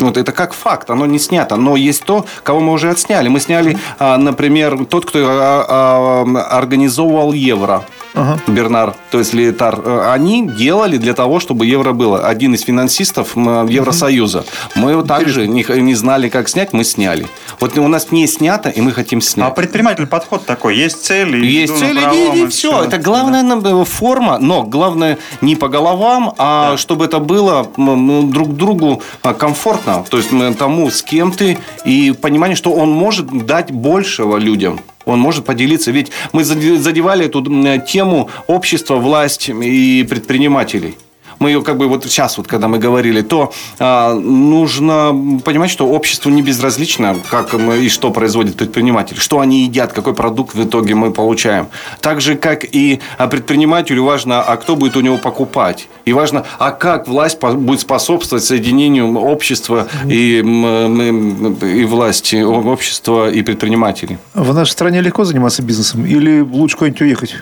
Вот 0.00 0.16
это 0.16 0.32
как 0.32 0.54
факт, 0.54 0.88
оно 0.90 1.04
не 1.04 1.18
снято. 1.18 1.56
Но 1.56 1.76
есть 1.76 2.04
то, 2.04 2.24
кого 2.42 2.60
мы 2.60 2.72
уже 2.72 2.90
отсняли. 2.90 3.28
Мы 3.28 3.38
сняли, 3.40 3.76
а, 3.98 4.16
например, 4.16 4.86
тот, 4.86 5.04
кто 5.04 5.18
а, 5.28 6.24
а, 6.24 6.56
организовывал 6.58 7.34
евро. 7.34 7.84
Ага. 8.18 8.40
Бернар, 8.48 8.94
то 9.12 9.18
есть 9.20 9.32
Лейтар, 9.32 9.80
э, 9.84 10.10
они 10.12 10.48
делали 10.48 10.96
для 10.98 11.14
того, 11.14 11.38
чтобы 11.38 11.66
евро 11.66 11.92
было. 11.92 12.26
Один 12.26 12.54
из 12.54 12.62
финансистов 12.62 13.36
м, 13.36 13.68
Евросоюза. 13.68 14.44
Мы 14.74 14.90
его 14.90 15.02
также 15.02 15.46
не, 15.46 15.64
не 15.80 15.94
знали, 15.94 16.28
как 16.28 16.48
снять, 16.48 16.72
мы 16.72 16.82
сняли. 16.82 17.28
Вот 17.60 17.78
у 17.78 17.86
нас 17.86 18.10
не 18.10 18.26
снято, 18.26 18.70
и 18.70 18.80
мы 18.80 18.90
хотим 18.90 19.18
А 19.18 19.22
снять. 19.22 19.54
предприниматель 19.54 20.06
подход 20.06 20.44
такой, 20.46 20.76
есть 20.76 21.04
цель, 21.04 21.36
и 21.36 21.46
Есть 21.46 21.78
цели, 21.78 22.00
и, 22.14 22.42
и 22.42 22.46
все. 22.48 22.82
Это 22.82 22.98
главная 22.98 23.42
нам, 23.42 23.64
э, 23.64 23.84
форма, 23.84 24.38
но 24.38 24.64
главное 24.64 25.18
не 25.40 25.54
по 25.54 25.68
головам, 25.68 26.34
а 26.38 26.76
чтобы 26.76 27.04
это 27.04 27.20
было 27.20 27.68
друг 27.76 28.56
другу 28.56 29.00
а, 29.22 29.32
комфортно. 29.32 30.04
То 30.10 30.16
есть 30.16 30.30
тому, 30.58 30.90
с 30.90 31.02
кем 31.02 31.30
ты, 31.30 31.58
и 31.84 32.12
понимание, 32.20 32.56
что 32.56 32.72
он 32.72 32.90
может 32.90 33.46
дать 33.46 33.70
большего 33.70 34.38
людям. 34.38 34.80
Он 35.12 35.20
может 35.20 35.44
поделиться. 35.44 35.90
Ведь 35.90 36.10
мы 36.32 36.42
заде- 36.42 36.78
задевали 36.78 37.26
эту 37.26 37.42
тему 37.86 38.28
общества, 38.46 38.96
власть 38.96 39.48
и 39.48 40.06
предпринимателей. 40.08 40.96
Мы 41.38 41.50
ее 41.50 41.62
как 41.62 41.76
бы 41.76 41.86
вот 41.86 42.04
сейчас, 42.04 42.38
вот 42.38 42.46
когда 42.46 42.68
мы 42.68 42.78
говорили, 42.78 43.22
то 43.22 43.52
а, 43.78 44.14
нужно 44.14 45.40
понимать, 45.44 45.70
что 45.70 45.86
обществу 45.88 46.30
не 46.30 46.42
безразлично, 46.42 47.16
как 47.30 47.54
мы, 47.54 47.78
и 47.78 47.88
что 47.88 48.10
производит 48.10 48.56
предприниматель, 48.56 49.16
что 49.18 49.40
они 49.40 49.62
едят, 49.62 49.92
какой 49.92 50.14
продукт 50.14 50.54
в 50.54 50.64
итоге 50.64 50.94
мы 50.94 51.12
получаем. 51.12 51.68
Так 52.00 52.20
же, 52.20 52.36
как 52.36 52.64
и 52.64 53.00
а, 53.18 53.28
предпринимателю 53.28 54.04
важно, 54.04 54.42
а 54.42 54.56
кто 54.56 54.76
будет 54.76 54.96
у 54.96 55.00
него 55.00 55.18
покупать. 55.18 55.88
И 56.04 56.12
важно, 56.12 56.44
а 56.58 56.70
как 56.70 57.08
власть 57.08 57.38
будет 57.40 57.80
способствовать 57.80 58.44
соединению 58.44 59.16
общества 59.18 59.88
и, 60.06 60.38
и 60.38 61.84
власти, 61.84 62.42
общества 62.42 63.30
и 63.30 63.42
предпринимателей. 63.42 64.18
В 64.34 64.54
нашей 64.54 64.72
стране 64.72 65.00
легко 65.00 65.24
заниматься 65.24 65.62
бизнесом 65.62 66.04
или 66.06 66.40
лучше 66.40 66.76
куда-нибудь 66.76 67.02
уехать? 67.02 67.36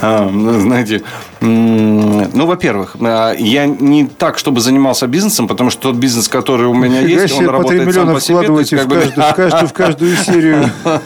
А, 0.00 0.28
ну, 0.28 0.60
знаете, 0.60 1.02
ну, 1.40 2.46
во-первых, 2.46 2.96
а, 3.00 3.32
я 3.34 3.66
не 3.66 4.06
так, 4.06 4.38
чтобы 4.38 4.60
занимался 4.60 5.06
бизнесом, 5.06 5.48
потому 5.48 5.70
что 5.70 5.82
тот 5.82 5.96
бизнес, 5.96 6.28
который 6.28 6.66
у 6.66 6.74
меня 6.74 7.00
есть, 7.00 7.34
он 7.34 7.38
себе, 7.40 7.46
по 7.50 7.64
3 7.64 7.78
работает 7.78 7.94
сам 7.94 8.14
по 8.14 8.20
себе. 8.20 8.42
то 8.42 8.58
есть, 8.58 8.72
в 8.72 8.76
как 8.76 8.88
бы- 8.88 8.94
каждую, 8.96 9.26
в 9.26 9.34
каждую, 9.36 9.68
в 9.68 9.72
каждую 9.72 10.16
серию. 10.16 10.70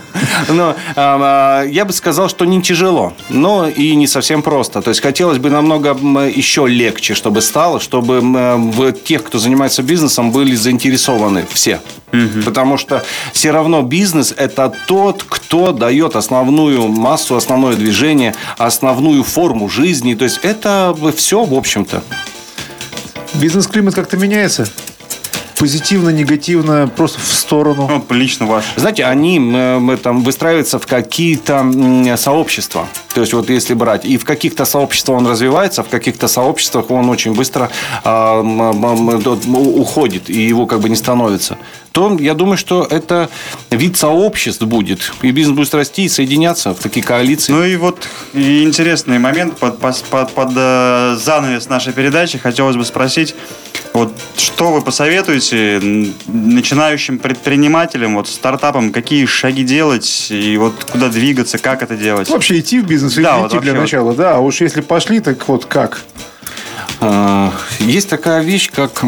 Но 0.49 0.75
а, 0.97 1.65
я 1.65 1.85
бы 1.85 1.93
сказал, 1.93 2.29
что 2.29 2.45
не 2.45 2.63
тяжело, 2.63 3.13
но 3.29 3.69
и 3.69 3.95
не 3.95 4.07
совсем 4.07 4.43
просто. 4.43 4.83
То 4.83 4.91
есть 4.91 5.01
хотелось 5.01 5.39
бы 5.39 5.51
намного 5.51 5.97
еще 6.29 6.67
легче, 6.67 7.15
чтобы 7.15 7.41
стало, 7.43 7.81
чтобы 7.81 8.17
м, 8.17 8.71
в 8.71 8.93
тех, 8.93 9.25
кто 9.25 9.39
занимается 9.39 9.83
бизнесом, 9.83 10.31
были 10.31 10.55
заинтересованы 10.55 11.45
все. 11.51 11.81
Потому 12.45 12.77
что 12.77 13.05
все 13.33 13.53
равно 13.53 13.83
бизнес– 13.83 14.35
это 14.37 14.73
тот, 14.87 15.25
кто 15.29 15.71
дает 15.73 16.17
основную 16.17 16.89
массу, 16.89 17.37
основное 17.37 17.77
движение, 17.77 18.30
основную 18.59 19.25
форму 19.25 19.69
жизни. 19.69 20.15
То 20.15 20.25
есть 20.25 20.41
это 20.43 20.97
все, 21.17 21.45
в 21.45 21.55
общем-то. 21.55 22.03
Бизнес-климат 23.35 23.95
как-то 23.95 24.17
меняется? 24.17 24.67
Позитивно, 25.61 26.09
негативно, 26.09 26.91
просто 26.97 27.21
в 27.21 27.27
сторону. 27.35 27.87
Ну, 28.09 28.17
лично 28.17 28.47
ваш. 28.47 28.65
Знаете, 28.77 29.05
они 29.05 29.37
м, 29.37 29.55
м, 29.91 29.99
там 29.99 30.23
выстраиваются 30.23 30.79
в 30.79 30.87
какие-то 30.87 32.17
сообщества. 32.17 32.89
То 33.15 33.21
есть, 33.21 33.35
вот 33.35 33.51
если 33.51 33.75
брать, 33.75 34.07
и 34.07 34.17
в 34.17 34.25
каких-то 34.25 34.65
сообществах 34.65 35.19
он 35.19 35.27
развивается, 35.27 35.83
в 35.83 35.89
каких-то 35.89 36.29
сообществах 36.29 36.91
он 36.91 37.11
очень 37.11 37.35
быстро 37.35 37.69
а, 38.05 38.41
м, 38.41 39.55
уходит, 39.79 40.31
и 40.31 40.41
его 40.41 40.65
как 40.67 40.81
бы 40.81 40.89
не 40.89 40.97
становится. 40.97 41.59
То 41.93 42.17
я 42.19 42.33
думаю, 42.33 42.57
что 42.57 42.87
это 42.89 43.29
вид 43.71 43.99
сообществ 43.99 44.63
будет, 44.63 45.13
и 45.21 45.31
бизнес 45.31 45.55
будет 45.57 45.75
расти 45.75 46.05
и 46.05 46.09
соединяться 46.09 46.73
в 46.73 46.79
такие 46.79 47.05
коалиции. 47.05 47.53
Ну 47.53 47.65
и 47.65 47.77
вот 47.77 48.09
и 48.33 48.63
интересный 48.63 49.19
момент 49.19 49.59
под, 49.59 49.79
пос- 49.79 50.05
под, 50.09 50.33
под, 50.33 50.53
э, 50.57 51.17
занавес 51.23 51.69
нашей 51.69 51.93
передачи. 51.93 52.39
Хотелось 52.39 52.77
бы 52.77 52.85
спросить, 52.87 53.35
вот 53.93 54.13
что 54.37 54.73
вы 54.73 54.83
посоветуете 54.83 55.81
начинающим 56.27 57.19
предпринимателям, 57.19 58.15
вот 58.15 58.29
стартапам, 58.29 58.93
какие 58.93 59.27
шаги 59.27 59.65
делать 59.65 60.29
и 60.31 60.57
вот 60.57 60.85
куда 60.85 61.09
двигаться, 61.09 61.59
как 61.59 61.83
это 61.83 61.97
делать? 61.97 62.29
Вообще 62.29 62.61
идти 62.61 62.81
в 62.81 62.87
бизнес 62.87 63.17
или 63.17 63.25
Да, 63.25 63.37
не 63.37 63.43
вот 63.43 63.53
идти 63.53 63.61
для 63.61 63.75
начала? 63.75 64.15
Да, 64.15 64.37
а 64.37 64.39
уж 64.41 64.61
если 64.61 64.81
пошли, 64.81 65.21
так 65.21 65.47
вот 65.49 65.65
как? 65.65 66.03
А, 67.01 67.53
Есть 67.79 68.09
такая 68.09 68.43
вещь, 68.43 68.71
как 68.71 69.03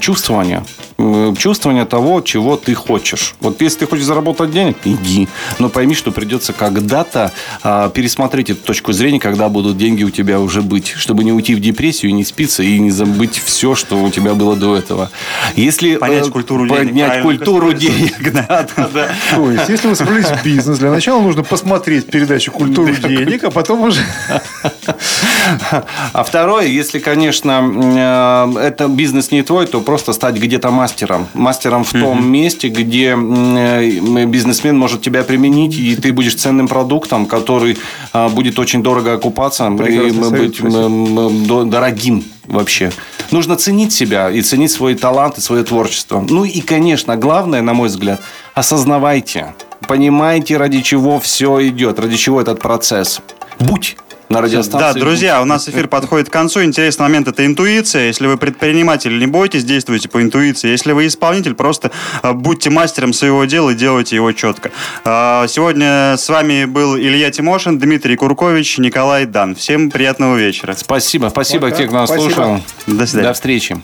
чувствование. 0.00 0.64
М, 0.98 1.36
Чувствование 1.36 1.84
того, 1.84 2.20
чего 2.22 2.56
ты 2.56 2.74
хочешь. 2.74 3.34
Вот 3.40 3.60
если 3.60 3.80
ты 3.80 3.86
хочешь 3.86 4.04
заработать 4.04 4.50
денег, 4.50 4.76
иди. 4.84 5.28
Но 5.58 5.68
пойми, 5.68 5.94
что 5.94 6.10
придется 6.10 6.52
когда-то 6.52 7.32
а, 7.62 7.90
пересмотреть 7.90 8.50
эту 8.50 8.62
точку 8.62 8.92
зрения, 8.92 9.20
когда 9.20 9.48
будут 9.48 9.76
деньги 9.76 10.04
у 10.04 10.10
тебя 10.10 10.40
уже 10.40 10.62
быть. 10.62 10.94
Чтобы 10.96 11.24
не 11.24 11.32
уйти 11.32 11.54
в 11.54 11.60
депрессию, 11.60 12.14
не 12.14 12.24
спиться 12.24 12.62
и 12.62 12.78
не 12.78 12.90
забыть 12.90 13.40
все, 13.44 13.74
что 13.74 14.02
у 14.02 14.10
тебя 14.10 14.34
было 14.34 14.56
до 14.56 14.74
этого. 14.76 15.10
Если 15.54 15.96
Понять 15.96 16.28
э, 16.28 16.30
культуру 16.30 16.66
денег, 16.66 17.04
правильно 17.04 17.22
культуру 17.22 17.72
денег. 17.74 18.32
Да, 18.32 18.66
да, 18.76 18.88
да. 18.92 19.08
То 19.34 19.50
есть, 19.50 19.68
если 19.68 19.88
вы 19.88 19.96
собрались 19.96 20.26
в 20.26 20.44
бизнес, 20.44 20.78
для 20.78 20.90
начала 20.90 21.20
нужно 21.20 21.42
посмотреть 21.42 22.06
передачу 22.06 22.52
«Культуру 22.52 22.94
денег», 22.94 23.44
а 23.44 23.50
потом 23.50 23.82
уже... 23.82 24.00
А 26.12 26.24
второе, 26.24 26.66
если, 26.66 26.98
конечно, 26.98 28.52
э, 28.56 28.58
это 28.60 28.88
бизнес 28.88 29.30
не 29.30 29.42
твой, 29.42 29.66
то 29.66 29.80
просто 29.80 30.12
стать 30.12 30.36
где-то 30.36 30.70
мастером. 30.70 30.85
Мастером 31.34 31.84
в 31.84 31.92
том 31.92 32.26
месте, 32.26 32.68
где 32.68 33.16
э, 33.16 34.24
бизнесмен 34.26 34.78
может 34.78 35.02
тебя 35.02 35.22
применить, 35.22 35.76
и 35.76 35.96
ты 35.96 36.12
будешь 36.12 36.34
ценным 36.34 36.68
продуктом, 36.68 37.26
который 37.26 37.78
а, 38.12 38.28
будет 38.28 38.58
очень 38.58 38.82
дорого 38.82 39.14
окупаться 39.14 39.68
и 39.68 39.76
Прекрасный 39.76 40.24
совет, 40.24 40.60
быть 40.60 41.70
дорогим 41.70 42.24
вообще. 42.46 42.92
Нужно 43.30 43.56
ценить 43.56 43.92
себя 43.92 44.30
и 44.30 44.40
ценить 44.42 44.70
свой 44.70 44.94
талант 44.94 45.38
и 45.38 45.40
свое 45.40 45.64
творчество. 45.64 46.24
Ну 46.28 46.44
и, 46.44 46.60
конечно, 46.60 47.16
главное, 47.16 47.62
на 47.62 47.74
мой 47.74 47.88
взгляд, 47.88 48.20
осознавайте, 48.54 49.54
понимайте, 49.88 50.56
ради 50.56 50.80
чего 50.80 51.18
все 51.18 51.68
идет, 51.68 51.98
ради 51.98 52.16
чего 52.16 52.40
этот 52.40 52.60
процесс. 52.60 53.20
Будь 53.58 53.96
на 54.28 54.40
радиостанции. 54.40 54.94
Да, 54.94 54.98
друзья, 54.98 55.42
у 55.42 55.44
нас 55.44 55.68
эфир 55.68 55.88
подходит 55.88 56.28
к 56.28 56.32
концу. 56.32 56.62
Интересный 56.64 57.02
момент– 57.04 57.28
это 57.28 57.46
интуиция. 57.46 58.06
Если 58.06 58.26
вы 58.26 58.36
предприниматель, 58.36 59.18
не 59.18 59.26
бойтесь, 59.26 59.64
действуйте 59.64 60.08
по 60.08 60.20
интуиции. 60.22 60.68
Если 60.68 60.92
вы 60.92 61.06
исполнитель, 61.06 61.54
просто 61.54 61.90
э, 62.22 62.32
будьте 62.32 62.70
мастером 62.70 63.12
своего 63.12 63.44
дела 63.44 63.70
и 63.70 63.74
делайте 63.74 64.16
его 64.16 64.32
четко. 64.32 64.70
А, 65.04 65.46
Сегодня 65.48 66.16
с 66.16 66.28
вами 66.28 66.64
был 66.64 66.96
Илья 66.96 67.30
Тимошин, 67.30 67.78
Дмитрий 67.78 68.16
Куркович, 68.16 68.78
Николай 68.78 69.26
Дан. 69.26 69.54
Всем 69.54 69.90
приятного 69.90 70.36
вечера. 70.36 70.74
Спасибо, 70.74 71.28
спасибо 71.28 71.68
Пока. 71.68 71.76
тех, 71.76 71.86
кто 71.86 71.96
нас 71.96 72.10
Спасибо. 72.10 72.32
слушал. 72.32 72.60
До 72.86 73.06
свидания. 73.06 73.28
До 73.28 73.34
встречи. 73.34 73.76